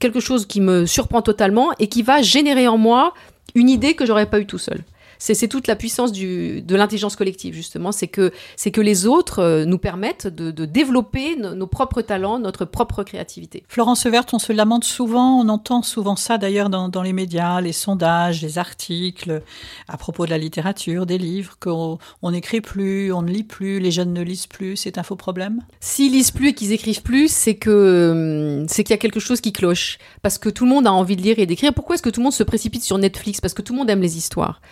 quelque 0.00 0.20
chose 0.20 0.46
qui 0.46 0.60
me 0.60 0.86
surprend 0.86 1.22
totalement 1.22 1.68
et 1.78 1.88
qui 1.88 2.02
va 2.02 2.22
générer 2.22 2.66
en 2.68 2.78
moi 2.78 3.14
une 3.54 3.68
idée 3.68 3.94
que 3.94 4.06
j'aurais 4.06 4.26
pas 4.26 4.40
eu 4.40 4.46
tout 4.46 4.58
seul. 4.58 4.80
C'est 5.22 5.48
toute 5.48 5.66
la 5.66 5.76
puissance 5.76 6.12
du, 6.12 6.62
de 6.62 6.76
l'intelligence 6.76 7.14
collective, 7.14 7.54
justement. 7.54 7.92
C'est 7.92 8.08
que, 8.08 8.32
c'est 8.56 8.70
que 8.70 8.80
les 8.80 9.06
autres 9.06 9.40
euh, 9.40 9.64
nous 9.66 9.78
permettent 9.78 10.26
de, 10.26 10.50
de 10.50 10.64
développer 10.64 11.36
nos, 11.36 11.54
nos 11.54 11.66
propres 11.66 12.00
talents, 12.00 12.38
notre 12.38 12.64
propre 12.64 13.04
créativité. 13.04 13.62
Florence 13.68 14.06
Verte, 14.06 14.32
on 14.32 14.38
se 14.38 14.52
lamente 14.52 14.84
souvent, 14.84 15.38
on 15.38 15.48
entend 15.50 15.82
souvent 15.82 16.16
ça 16.16 16.38
d'ailleurs 16.38 16.70
dans, 16.70 16.88
dans 16.88 17.02
les 17.02 17.12
médias, 17.12 17.60
les 17.60 17.72
sondages, 17.72 18.40
les 18.40 18.56
articles 18.58 19.42
à 19.88 19.96
propos 19.98 20.24
de 20.24 20.30
la 20.30 20.38
littérature, 20.38 21.04
des 21.04 21.18
livres, 21.18 21.56
qu'on 21.60 21.98
on 22.22 22.30
n'écrit 22.30 22.62
plus, 22.62 23.12
on 23.12 23.22
ne 23.22 23.30
lit 23.30 23.44
plus, 23.44 23.78
les 23.78 23.90
jeunes 23.90 24.14
ne 24.14 24.22
lisent 24.22 24.46
plus. 24.46 24.76
C'est 24.76 24.96
un 24.96 25.02
faux 25.02 25.16
problème? 25.16 25.60
S'ils 25.80 26.12
lisent 26.12 26.30
plus 26.30 26.48
et 26.48 26.54
qu'ils 26.54 26.72
écrivent 26.72 27.02
plus, 27.02 27.30
c'est 27.30 27.56
que 27.56 28.64
c'est 28.68 28.84
qu'il 28.84 28.94
y 28.94 28.94
a 28.94 28.98
quelque 28.98 29.20
chose 29.20 29.42
qui 29.42 29.52
cloche. 29.52 29.98
Parce 30.22 30.38
que 30.38 30.48
tout 30.48 30.64
le 30.64 30.70
monde 30.70 30.86
a 30.86 30.92
envie 30.92 31.16
de 31.16 31.22
lire 31.22 31.38
et 31.38 31.46
d'écrire. 31.46 31.74
Pourquoi 31.74 31.94
est-ce 31.94 32.02
que 32.02 32.10
tout 32.10 32.20
le 32.20 32.24
monde 32.24 32.32
se 32.32 32.42
précipite 32.42 32.82
sur 32.82 32.96
Netflix? 32.96 33.40
Parce 33.40 33.52
que 33.52 33.62
tout 33.62 33.74
le 33.74 33.78
monde 33.78 33.90
aime 33.90 34.00
les 34.00 34.16
histoires. 34.16 34.62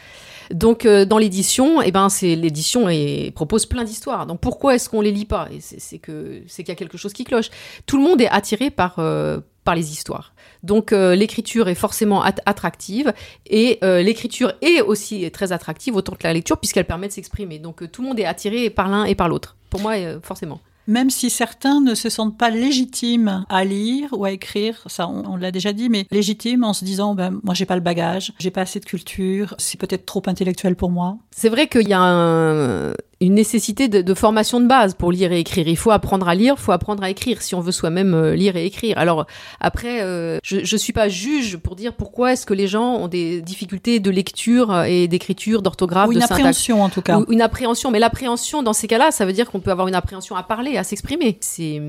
Donc 0.51 0.87
euh, 0.87 1.05
dans 1.05 1.19
l'édition, 1.19 1.83
eh 1.83 1.91
ben 1.93 2.09
c'est 2.09 2.35
l'édition 2.35 2.89
propose 3.35 3.67
plein 3.67 3.85
d'histoires. 3.85 4.27
Donc 4.27 4.41
pourquoi 4.41 4.75
est-ce 4.75 4.89
qu'on 4.89 5.01
les 5.01 5.13
lit 5.13 5.25
pas? 5.25 5.49
C'est 5.61 5.99
que 5.99 6.43
c'est 6.47 6.63
qu'il 6.63 6.73
y 6.73 6.77
a 6.77 6.77
quelque 6.77 6.99
chose 6.99 7.13
qui 7.13 7.25
cloche. 7.25 7.51
Tout 7.87 7.99
le 7.99 8.05
monde 8.05 8.21
est 8.21 8.29
attiré 8.29 8.71
par 8.71 8.99
euh, 8.99 9.41
par 9.65 9.75
les 9.75 9.93
histoires. 9.93 10.33
Donc 10.63 10.93
euh, 10.93 11.15
l'écriture 11.15 11.69
est 11.69 11.75
forcément 11.75 12.23
at- 12.23 12.43
attractive 12.47 13.13
et 13.47 13.79
l'écriture 13.83 14.53
est 14.63 14.81
aussi 14.81 15.31
très 15.31 15.53
attractive 15.53 15.95
autant 15.97 16.15
que 16.15 16.27
la 16.27 16.33
lecture 16.33 16.59
puisqu'elle 16.59 16.87
permet 16.87 17.09
de 17.09 17.13
s'exprimer. 17.13 17.59
Donc 17.59 17.91
tout 17.91 18.03
le 18.03 18.09
monde 18.09 18.19
est 18.19 18.25
attiré 18.25 18.71
par 18.71 18.89
l'un 18.89 19.05
et 19.05 19.15
par 19.15 19.29
l'autre. 19.29 19.57
Pour 19.71 19.81
moi, 19.81 19.95
forcément. 20.23 20.61
Même 20.89 21.11
si 21.11 21.29
certains 21.29 21.83
ne 21.83 21.95
se 21.95 22.09
sentent 22.09 22.39
pas 22.39 22.49
légitimes 22.49 23.45
à 23.51 23.63
lire 23.63 24.09
ou 24.17 24.25
à 24.25 24.31
écrire, 24.31 24.83
ça 24.87 25.07
on, 25.07 25.37
l'a 25.37 25.51
déjà 25.51 25.75
dit, 25.75 25.91
mais 25.91 26.07
légitimes 26.11 26.65
en 26.65 26.73
se 26.73 26.83
disant 26.85 27.15
ben 27.15 27.39
moi 27.45 27.53
j'ai 27.53 27.67
pas 27.67 27.75
le 27.77 27.83
bagage, 27.83 28.33
j'ai 28.39 28.51
pas 28.51 28.63
assez 28.63 28.81
de 28.81 28.87
culture, 28.87 29.55
c'est 29.59 29.79
peut-être 29.79 30.07
trop 30.07 30.23
intellectuel 30.27 30.77
pour 30.77 30.91
moi. 30.91 31.19
C'est 31.31 31.51
vrai 31.51 31.69
qu'il 31.69 31.87
y 31.87 31.93
a 31.93 32.01
un- 32.01 32.95
une 33.21 33.35
nécessité 33.35 33.89
de, 33.89 34.01
de 34.01 34.15
formation 34.15 34.61
de 34.61 34.67
base 34.67 34.95
pour 34.95 35.11
lire 35.11 35.33
et 35.33 35.41
écrire. 35.41 35.67
Il 35.67 35.77
faut 35.77 35.91
apprendre 35.91 36.29
à 36.29 36.35
lire, 36.37 36.55
il 36.57 36.61
faut 36.63 36.71
apprendre 36.73 37.03
à 37.03 37.11
écrire 37.11 37.43
si 37.43 37.55
on 37.57 37.61
veut 37.61 37.73
soi-même 37.73 38.15
euh, 38.15 38.37
lire 38.37 38.55
et 38.57 38.65
écrire. 38.65 38.97
Alors 38.97 39.27
après, 39.61 40.03
euh, 40.03 40.39
je 40.45 40.61
ne 40.61 40.79
suis 40.79 40.93
pas 40.93 41.09
juge 41.09 41.57
pour 41.57 41.75
dire 41.75 41.95
pourquoi 41.95 42.33
est-ce 42.33 42.47
que 42.47 42.55
les 42.55 42.69
gens 42.69 42.95
ont 42.95 43.09
des 43.09 43.43
difficultés 43.43 43.99
de 43.99 44.11
lecture 44.11 44.73
euh, 44.73 44.85
et 44.85 45.09
d'écriture, 45.09 45.63
d'orthographe, 45.63 46.09
ou 46.09 46.13
de 46.13 46.17
une 46.17 46.21
syntaxe. 46.21 46.39
appréhension 46.39 46.83
en 46.83 46.89
tout 46.89 47.03
cas. 47.03 47.19
Ou 47.19 47.25
une 47.33 47.43
appréhension, 47.43 47.91
mais 47.91 47.99
l'appréhension 47.99 48.63
dans 48.63 48.73
ces 48.73 48.87
cas-là, 48.87 49.11
ça 49.11 49.27
veut 49.27 49.33
dire 49.33 49.51
qu'on 49.51 49.61
peut 49.61 49.73
avoir 49.73 49.89
une 49.89 49.97
appréhension 49.97 50.37
à 50.37 50.45
parler, 50.45 50.77
à 50.77 50.85
s'exprimer. 50.85 51.39
C'est- 51.41 51.81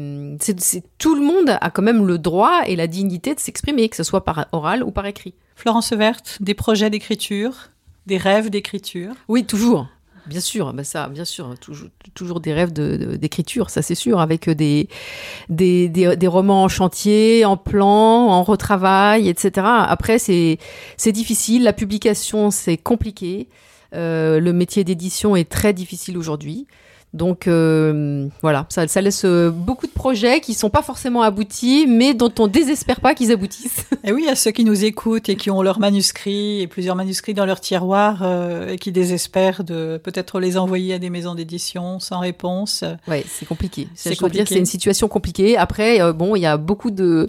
tout 0.97 1.13
le 1.15 1.21
monde 1.21 1.57
a 1.61 1.69
quand 1.69 1.81
même 1.83 2.07
le 2.07 2.17
droit 2.17 2.61
et 2.65 2.75
la 2.75 2.87
dignité 2.87 3.35
de 3.35 3.39
s'exprimer, 3.39 3.87
que 3.89 3.95
ce 3.95 4.03
soit 4.03 4.23
par 4.25 4.47
oral 4.51 4.83
ou 4.83 4.91
par 4.91 5.05
écrit. 5.05 5.33
Florence 5.55 5.93
Verte, 5.93 6.37
des 6.39 6.53
projets 6.53 6.89
d'écriture, 6.89 7.69
des 8.07 8.17
rêves 8.17 8.49
d'écriture. 8.49 9.13
Oui, 9.27 9.43
toujours. 9.45 9.87
Bien 10.25 10.41
sûr, 10.41 10.73
bah 10.73 10.83
ça, 10.83 11.07
bien 11.09 11.25
sûr, 11.25 11.55
toujours, 12.13 12.39
des 12.39 12.53
rêves 12.53 12.71
d'écriture, 12.73 13.69
ça 13.69 13.81
c'est 13.81 13.95
sûr, 13.95 14.19
avec 14.19 14.49
des, 14.49 14.87
des, 15.49 15.89
des, 15.89 16.15
des 16.15 16.27
romans 16.27 16.63
en 16.63 16.67
chantier, 16.67 17.45
en 17.45 17.57
plan, 17.57 18.27
en 18.27 18.43
retravail, 18.43 19.27
etc. 19.29 19.65
Après, 19.65 20.19
c'est 20.19 20.57
c'est 20.97 21.11
difficile, 21.11 21.63
la 21.63 21.73
publication 21.73 22.51
c'est 22.51 22.77
compliqué, 22.77 23.47
Euh, 23.95 24.39
le 24.39 24.53
métier 24.53 24.83
d'édition 24.83 25.35
est 25.35 25.49
très 25.49 25.73
difficile 25.73 26.15
aujourd'hui. 26.15 26.67
Donc 27.11 27.47
euh, 27.47 28.27
voilà, 28.43 28.67
ça, 28.69 28.87
ça 28.87 29.01
laisse 29.01 29.23
euh, 29.25 29.49
beaucoup 29.49 29.87
de 29.87 29.91
projets 29.91 30.41
qui 30.41 30.53
sont 30.53 30.69
pas 30.69 30.83
forcément 30.83 31.23
aboutis, 31.23 31.87
mais 31.87 32.13
dont 32.13 32.31
on 32.37 32.45
désespère 32.45 32.99
pas 33.01 33.15
qu'ils 33.15 33.31
aboutissent. 33.31 33.85
Et 34.03 34.11
oui, 34.13 34.27
à 34.29 34.35
ceux 34.35 34.51
qui 34.51 34.63
nous 34.63 34.85
écoutent 34.85 35.27
et 35.27 35.35
qui 35.35 35.49
ont 35.49 35.63
leurs 35.63 35.79
manuscrits 35.79 36.61
et 36.61 36.67
plusieurs 36.67 36.95
manuscrits 36.95 37.33
dans 37.33 37.47
leur 37.47 37.61
tiroir 37.61 38.19
euh, 38.21 38.69
et 38.69 38.77
qui 38.77 38.91
désespèrent 38.91 39.63
de 39.63 39.99
peut-être 40.03 40.39
les 40.39 40.55
envoyer 40.57 40.93
à 40.93 40.99
des 40.99 41.09
maisons 41.09 41.33
d'édition 41.33 41.99
sans 41.99 42.19
réponse. 42.19 42.83
Ouais, 43.07 43.25
c'est 43.27 43.47
compliqué. 43.47 43.87
C'est 43.95 44.15
compliqué. 44.15 44.45
C'est 44.47 44.59
une 44.59 44.65
situation 44.67 45.07
compliquée. 45.07 45.57
Après, 45.57 46.01
euh, 46.01 46.13
bon, 46.13 46.35
il 46.35 46.41
y 46.41 46.45
a 46.45 46.57
beaucoup 46.57 46.91
de 46.91 47.27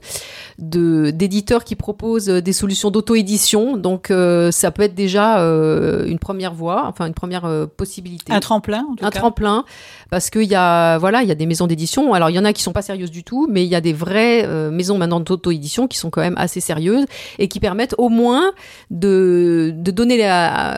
de- 0.58 1.10
d'éditeurs 1.10 1.64
qui 1.64 1.74
proposent 1.74 2.26
des 2.26 2.52
solutions 2.52 2.90
d'auto-édition, 2.90 3.78
donc 3.78 4.10
euh, 4.10 4.50
ça 4.50 4.70
peut 4.70 4.82
être 4.82 4.94
déjà 4.94 5.40
euh, 5.40 6.04
une 6.06 6.18
première 6.18 6.52
voie, 6.52 6.84
enfin 6.86 7.06
une 7.06 7.14
première 7.14 7.66
possibilité. 7.78 8.30
Un 8.32 8.40
tremplin, 8.40 8.86
en 8.90 8.94
tout 8.94 9.04
Un 9.06 9.10
cas. 9.10 9.18
tremplin, 9.20 9.64
parce 10.10 10.30
qu'il 10.30 10.44
y 10.44 10.54
a 10.54 10.98
voilà, 10.98 11.22
il 11.22 11.28
y 11.28 11.32
a 11.32 11.34
des 11.34 11.46
maisons 11.46 11.66
d'édition. 11.66 12.12
Alors 12.14 12.30
il 12.30 12.34
y 12.34 12.38
en 12.38 12.44
a 12.44 12.52
qui 12.52 12.62
sont 12.62 12.72
pas 12.72 12.82
sérieuses 12.82 13.10
du 13.10 13.24
tout, 13.24 13.48
mais 13.50 13.64
il 13.64 13.68
y 13.68 13.74
a 13.74 13.80
des 13.80 13.92
vraies 13.92 14.44
euh, 14.46 14.70
maisons 14.70 14.98
maintenant 14.98 15.20
d'auto-édition 15.20 15.88
qui 15.88 15.98
sont 15.98 16.10
quand 16.10 16.20
même 16.20 16.36
assez 16.36 16.60
sérieuses 16.60 17.06
et 17.38 17.48
qui 17.48 17.60
permettent 17.60 17.94
au 17.98 18.08
moins 18.08 18.52
de 18.90 19.72
donner 19.76 20.20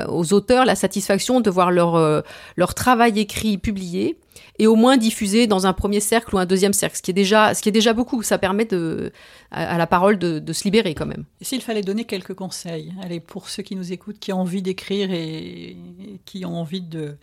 aux 0.09 0.33
auteurs 0.33 0.65
la 0.65 0.75
satisfaction 0.75 1.41
de 1.41 1.51
voir 1.51 1.71
leur 1.71 1.97
euh, 1.97 2.21
leur 2.57 2.75
travail 2.75 3.19
écrit 3.19 3.59
publié 3.59 4.17
et 4.59 4.67
au 4.67 4.77
moins 4.77 4.97
diffusé 4.97 5.47
dans 5.47 5.67
un 5.67 5.73
premier 5.73 6.01
cercle 6.01 6.35
ou 6.35 6.39
un 6.39 6.47
deuxième 6.47 6.73
cercle, 6.73 6.97
ce 6.97 7.03
qui 7.03 7.11
est 7.11 7.15
déjà 7.15 7.55
ce 7.55 7.63
qui 7.63 7.69
est 7.69 7.73
déjà 7.73 7.93
beaucoup. 7.93 8.23
Ça 8.23 8.39
permet 8.39 8.65
de 8.65 9.13
à, 9.51 9.79
la 9.79 9.87
parole 9.87 10.19
de, 10.19 10.53
se 10.53 10.65
libérer 10.65 10.95
quand 10.95 11.07
même. 11.07 11.25
S'il 11.41 11.63
fallait 11.63 11.83
donner 11.83 12.05
quelques 12.05 12.35
conseils, 12.35 12.93
allez, 13.03 13.21
pour 13.21 13.49
ceux 13.49 13.63
qui 13.63 13.77
nous 13.77 13.93
écoutent, 13.93 14.19
qui 14.19 14.33
ont 14.33 14.41
envie 14.41 14.63
d'écrire 14.63 15.11
et 15.13 15.77
qui 16.25 16.45
ont 16.45 16.57
envie 16.57 16.81
de 16.81 17.17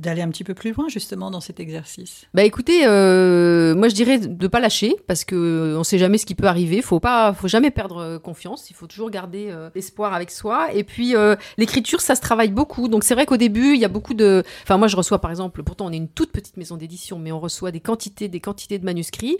d'aller 0.00 0.22
un 0.22 0.28
petit 0.28 0.44
peu 0.44 0.54
plus 0.54 0.72
loin 0.72 0.88
justement 0.88 1.30
dans 1.30 1.40
cet 1.40 1.60
exercice? 1.60 2.24
Bah 2.34 2.42
écoutez, 2.42 2.86
euh, 2.86 3.74
moi 3.74 3.88
je 3.88 3.94
dirais 3.94 4.18
de 4.18 4.46
pas 4.46 4.60
lâcher 4.60 4.96
parce 5.06 5.24
que 5.24 5.76
on 5.76 5.84
sait 5.84 5.98
jamais 5.98 6.18
ce 6.18 6.26
qui 6.26 6.34
peut 6.34 6.46
arriver. 6.46 6.82
Faut 6.82 7.00
pas, 7.00 7.32
faut 7.32 7.48
jamais 7.48 7.70
perdre 7.70 7.98
euh, 7.98 8.18
confiance. 8.18 8.70
Il 8.70 8.74
faut 8.74 8.86
toujours 8.86 9.10
garder 9.10 9.48
euh, 9.50 9.70
l'espoir 9.74 10.14
avec 10.14 10.30
soi. 10.30 10.72
Et 10.74 10.84
puis 10.84 11.14
euh, 11.14 11.36
l'écriture, 11.58 12.00
ça 12.00 12.14
se 12.14 12.20
travaille 12.20 12.50
beaucoup. 12.50 12.88
Donc 12.88 13.04
c'est 13.04 13.14
vrai 13.14 13.26
qu'au 13.26 13.36
début, 13.36 13.74
il 13.74 13.80
y 13.80 13.84
a 13.84 13.88
beaucoup 13.88 14.14
de. 14.14 14.42
Enfin 14.62 14.76
moi 14.76 14.88
je 14.88 14.96
reçois 14.96 15.20
par 15.20 15.30
exemple, 15.30 15.62
pourtant 15.62 15.86
on 15.86 15.92
est 15.92 15.96
une 15.96 16.08
toute 16.08 16.32
petite 16.32 16.56
maison 16.56 16.76
d'édition, 16.76 17.18
mais 17.18 17.32
on 17.32 17.40
reçoit 17.40 17.70
des 17.70 17.80
quantités, 17.80 18.28
des 18.28 18.40
quantités 18.40 18.78
de 18.78 18.84
manuscrits. 18.84 19.38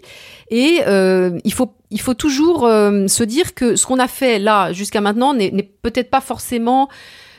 Et 0.49 0.81
euh, 0.87 1.37
il 1.43 1.53
faut, 1.53 1.73
il 1.89 2.01
faut 2.01 2.13
toujours 2.13 2.65
euh, 2.65 3.07
se 3.07 3.23
dire 3.23 3.53
que 3.53 3.75
ce 3.75 3.85
qu'on 3.85 3.99
a 3.99 4.07
fait 4.07 4.39
là 4.39 4.73
jusqu'à 4.73 5.01
maintenant 5.01 5.33
n'est 5.33 5.51
peut-être 5.81 6.09
pas 6.09 6.21
forcément 6.21 6.89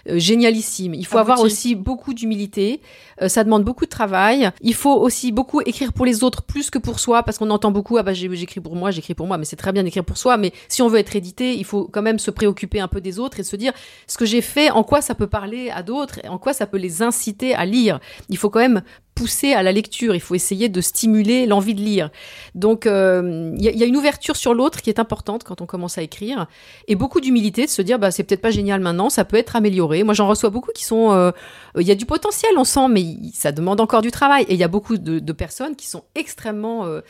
euh, 0.08 0.18
génialissime. 0.18 0.94
Il 0.94 1.06
faut 1.06 1.18
Abouti. 1.18 1.32
avoir 1.32 1.46
aussi 1.46 1.74
beaucoup 1.74 2.14
d'humilité. 2.14 2.80
Euh, 3.20 3.28
ça 3.28 3.44
demande 3.44 3.64
beaucoup 3.64 3.84
de 3.84 3.90
travail. 3.90 4.50
Il 4.60 4.74
faut 4.74 4.94
aussi 4.94 5.32
beaucoup 5.32 5.60
écrire 5.62 5.92
pour 5.92 6.06
les 6.06 6.24
autres 6.24 6.42
plus 6.42 6.70
que 6.70 6.78
pour 6.78 7.00
soi, 7.00 7.22
parce 7.22 7.38
qu'on 7.38 7.50
entend 7.50 7.70
beaucoup 7.70 7.98
ah 7.98 8.02
bah 8.02 8.12
j'écris 8.12 8.60
pour 8.60 8.76
moi, 8.76 8.90
j'écris 8.90 9.14
pour 9.14 9.26
moi, 9.26 9.38
mais 9.38 9.44
c'est 9.44 9.56
très 9.56 9.72
bien 9.72 9.82
d'écrire 9.82 10.04
pour 10.04 10.16
soi. 10.16 10.36
Mais 10.36 10.52
si 10.68 10.82
on 10.82 10.88
veut 10.88 10.98
être 10.98 11.14
édité, 11.16 11.54
il 11.54 11.64
faut 11.64 11.84
quand 11.84 12.02
même 12.02 12.18
se 12.18 12.30
préoccuper 12.30 12.80
un 12.80 12.88
peu 12.88 13.00
des 13.00 13.18
autres 13.18 13.40
et 13.40 13.44
se 13.44 13.56
dire 13.56 13.72
ce 14.06 14.18
que 14.18 14.24
j'ai 14.24 14.40
fait, 14.40 14.70
en 14.70 14.82
quoi 14.82 15.00
ça 15.00 15.14
peut 15.14 15.26
parler 15.26 15.70
à 15.70 15.82
d'autres, 15.82 16.20
en 16.28 16.38
quoi 16.38 16.52
ça 16.52 16.66
peut 16.66 16.78
les 16.78 17.02
inciter 17.02 17.54
à 17.54 17.64
lire. 17.64 18.00
Il 18.28 18.38
faut 18.38 18.50
quand 18.50 18.60
même 18.60 18.82
pousser 19.14 19.52
à 19.52 19.62
la 19.62 19.72
lecture. 19.72 20.14
Il 20.14 20.20
faut 20.20 20.34
essayer 20.34 20.68
de 20.68 20.80
stimuler 20.80 21.46
l'envie 21.46 21.74
de 21.74 21.80
lire. 21.80 22.10
Donc 22.54 22.86
euh, 22.86 23.52
il 23.58 23.62
y, 23.64 23.82
a- 23.82 23.86
une 23.86 23.96
ouverture 23.96 24.36
sur 24.36 24.54
l'autre 24.54 24.80
qui 24.82 24.88
est 24.90 24.98
importante 24.98 25.44
quand 25.44 25.60
on 25.60 25.66
commence 25.66 25.98
à 25.98 26.02
écrire 26.02 26.46
et 26.88 26.94
beaucoup 26.94 27.20
d'humilité 27.20 27.64
de 27.66 27.70
se 27.70 27.82
dire 27.82 27.98
bah 27.98 28.10
c'est 28.10 28.22
peut-être 28.24 28.40
pas 28.40 28.50
génial 28.50 28.80
maintenant, 28.80 29.10
ça 29.10 29.24
peut 29.24 29.36
être 29.36 29.54
amélioré. 29.56 30.02
Moi 30.02 30.14
j'en 30.14 30.26
reçois 30.28 30.50
beaucoup 30.50 30.70
qui 30.74 30.84
sont 30.84 31.12
euh, 31.12 31.30
il 31.78 31.86
y 31.86 31.90
a 31.90 31.94
du 31.94 32.06
potentiel 32.06 32.52
on 32.56 32.64
sent 32.64 32.88
mais 32.90 33.04
ça 33.34 33.52
demande 33.52 33.80
encore 33.80 34.02
du 34.02 34.10
travail 34.10 34.44
et 34.48 34.54
il 34.54 34.58
y 34.58 34.64
a 34.64 34.68
beaucoup 34.68 34.96
de, 34.96 35.32
personnes 35.32 35.76
qui 35.76 35.86
sont 35.86 36.04
extrêmement 36.14 36.84
euh, 36.86 37.00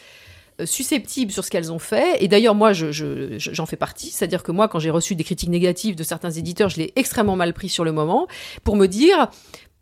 susceptibles 0.65 1.33
sur 1.33 1.45
ce 1.45 1.51
qu'elles 1.51 1.73
ont 1.73 1.79
fait 1.79 2.23
et 2.23 2.29
d'ailleurs 2.29 2.55
moi 2.55 2.73
je, 2.73 2.93
je- 2.93 3.39
je- 3.39 3.53
j'en 3.53 3.67
fais 3.67 3.77
partie 3.77 4.11
c'est-à-dire 4.11 4.43
que 4.43 4.53
moi 4.53 4.69
quand 4.69 4.79
j'ai 4.79 4.91
reçu 4.91 5.15
des 5.15 5.25
critiques 5.25 5.49
négatives 5.49 5.97
de 5.97 6.03
certains 6.05 6.31
éditeurs 6.31 6.69
je 6.69 6.77
l'ai 6.79 6.93
extrêmement 6.97 7.37
mal 7.37 7.53
pris 7.55 7.69
sur 7.69 7.85
le 7.85 7.93
moment 7.93 8.27
pour 8.63 8.77
me 8.77 8.87
dire 8.87 9.29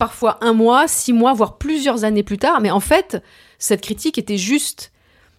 parfois 0.00 0.38
un 0.40 0.52
mois 0.52 0.88
six 0.88 1.12
mois 1.12 1.32
voire 1.34 1.56
plusieurs 1.58 2.02
années 2.02 2.24
plus 2.24 2.38
tard 2.38 2.60
mais 2.60 2.72
en 2.72 2.80
fait 2.80 3.22
cette 3.58 3.82
critique 3.82 4.18
était 4.18 4.36
juste 4.38 4.90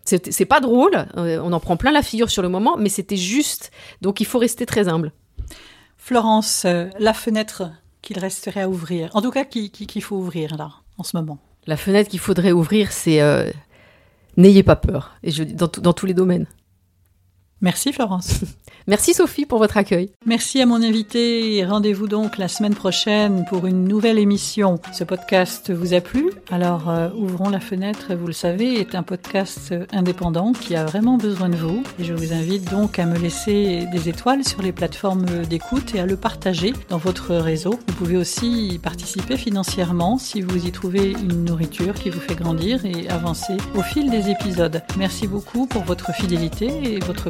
c'est 0.05 0.45
pas 0.45 0.59
drôle, 0.59 0.95
euh, 1.17 1.39
on 1.43 1.53
en 1.53 1.59
prend 1.59 1.77
plein 1.77 1.91
la 1.91 2.01
figure 2.01 2.29
sur 2.31 2.41
le 2.41 2.49
moment, 2.49 2.75
mais 2.75 2.89
c'était 2.89 3.15
juste. 3.17 3.71
Donc 4.01 4.19
il 4.19 4.25
faut 4.25 4.39
rester 4.39 4.65
très 4.65 4.87
humble. 4.87 5.11
Florence, 5.97 6.63
euh, 6.65 6.87
la 6.97 7.13
fenêtre 7.13 7.69
qu'il 8.01 8.17
resterait 8.17 8.61
à 8.63 8.67
ouvrir, 8.69 9.11
en 9.13 9.21
tout 9.21 9.29
cas 9.29 9.45
qui- 9.45 9.69
qui- 9.69 9.85
qu'il 9.85 10.01
faut 10.01 10.15
ouvrir 10.15 10.57
là, 10.57 10.71
en 10.97 11.03
ce 11.03 11.15
moment. 11.15 11.37
La 11.67 11.77
fenêtre 11.77 12.09
qu'il 12.09 12.19
faudrait 12.19 12.51
ouvrir, 12.51 12.91
c'est 12.91 13.21
euh, 13.21 13.49
n'ayez 14.37 14.63
pas 14.63 14.75
peur. 14.75 15.15
Et 15.23 15.29
je 15.29 15.43
dans 15.43 15.93
tous 15.93 16.07
les 16.07 16.15
domaines. 16.15 16.47
Merci 17.61 17.93
Florence. 17.93 18.41
Merci 18.87 19.13
Sophie 19.13 19.45
pour 19.45 19.59
votre 19.59 19.77
accueil. 19.77 20.09
Merci 20.25 20.59
à 20.59 20.65
mon 20.65 20.81
invité 20.81 21.55
et 21.55 21.65
rendez-vous 21.65 22.07
donc 22.07 22.39
la 22.39 22.47
semaine 22.47 22.73
prochaine 22.73 23.45
pour 23.47 23.67
une 23.67 23.83
nouvelle 23.87 24.17
émission. 24.17 24.79
Ce 24.91 25.03
podcast 25.03 25.71
vous 25.71 25.93
a 25.93 26.01
plu? 26.01 26.31
Alors 26.49 26.89
euh, 26.89 27.09
ouvrons 27.15 27.49
la 27.49 27.59
fenêtre, 27.59 28.15
vous 28.15 28.25
le 28.25 28.33
savez, 28.33 28.79
est 28.79 28.95
un 28.95 29.03
podcast 29.03 29.75
indépendant 29.91 30.51
qui 30.53 30.75
a 30.75 30.83
vraiment 30.83 31.17
besoin 31.17 31.49
de 31.49 31.55
vous. 31.55 31.83
Et 31.99 32.03
je 32.03 32.13
vous 32.13 32.33
invite 32.33 32.71
donc 32.71 32.97
à 32.97 33.05
me 33.05 33.19
laisser 33.19 33.85
des 33.91 34.09
étoiles 34.09 34.43
sur 34.43 34.63
les 34.63 34.71
plateformes 34.71 35.45
d'écoute 35.45 35.93
et 35.93 35.99
à 35.99 36.07
le 36.07 36.17
partager 36.17 36.73
dans 36.89 36.97
votre 36.97 37.35
réseau. 37.35 37.79
Vous 37.87 37.93
pouvez 37.93 38.17
aussi 38.17 38.69
y 38.69 38.79
participer 38.79 39.37
financièrement 39.37 40.17
si 40.17 40.41
vous 40.41 40.65
y 40.65 40.71
trouvez 40.71 41.11
une 41.11 41.45
nourriture 41.45 41.93
qui 41.93 42.09
vous 42.09 42.19
fait 42.19 42.35
grandir 42.35 42.83
et 42.85 43.07
avancer 43.09 43.53
au 43.75 43.83
fil 43.83 44.09
des 44.09 44.31
épisodes. 44.31 44.81
Merci 44.97 45.27
beaucoup 45.27 45.67
pour 45.67 45.83
votre 45.83 46.11
fidélité 46.13 46.95
et 46.95 46.99
votre 46.99 47.29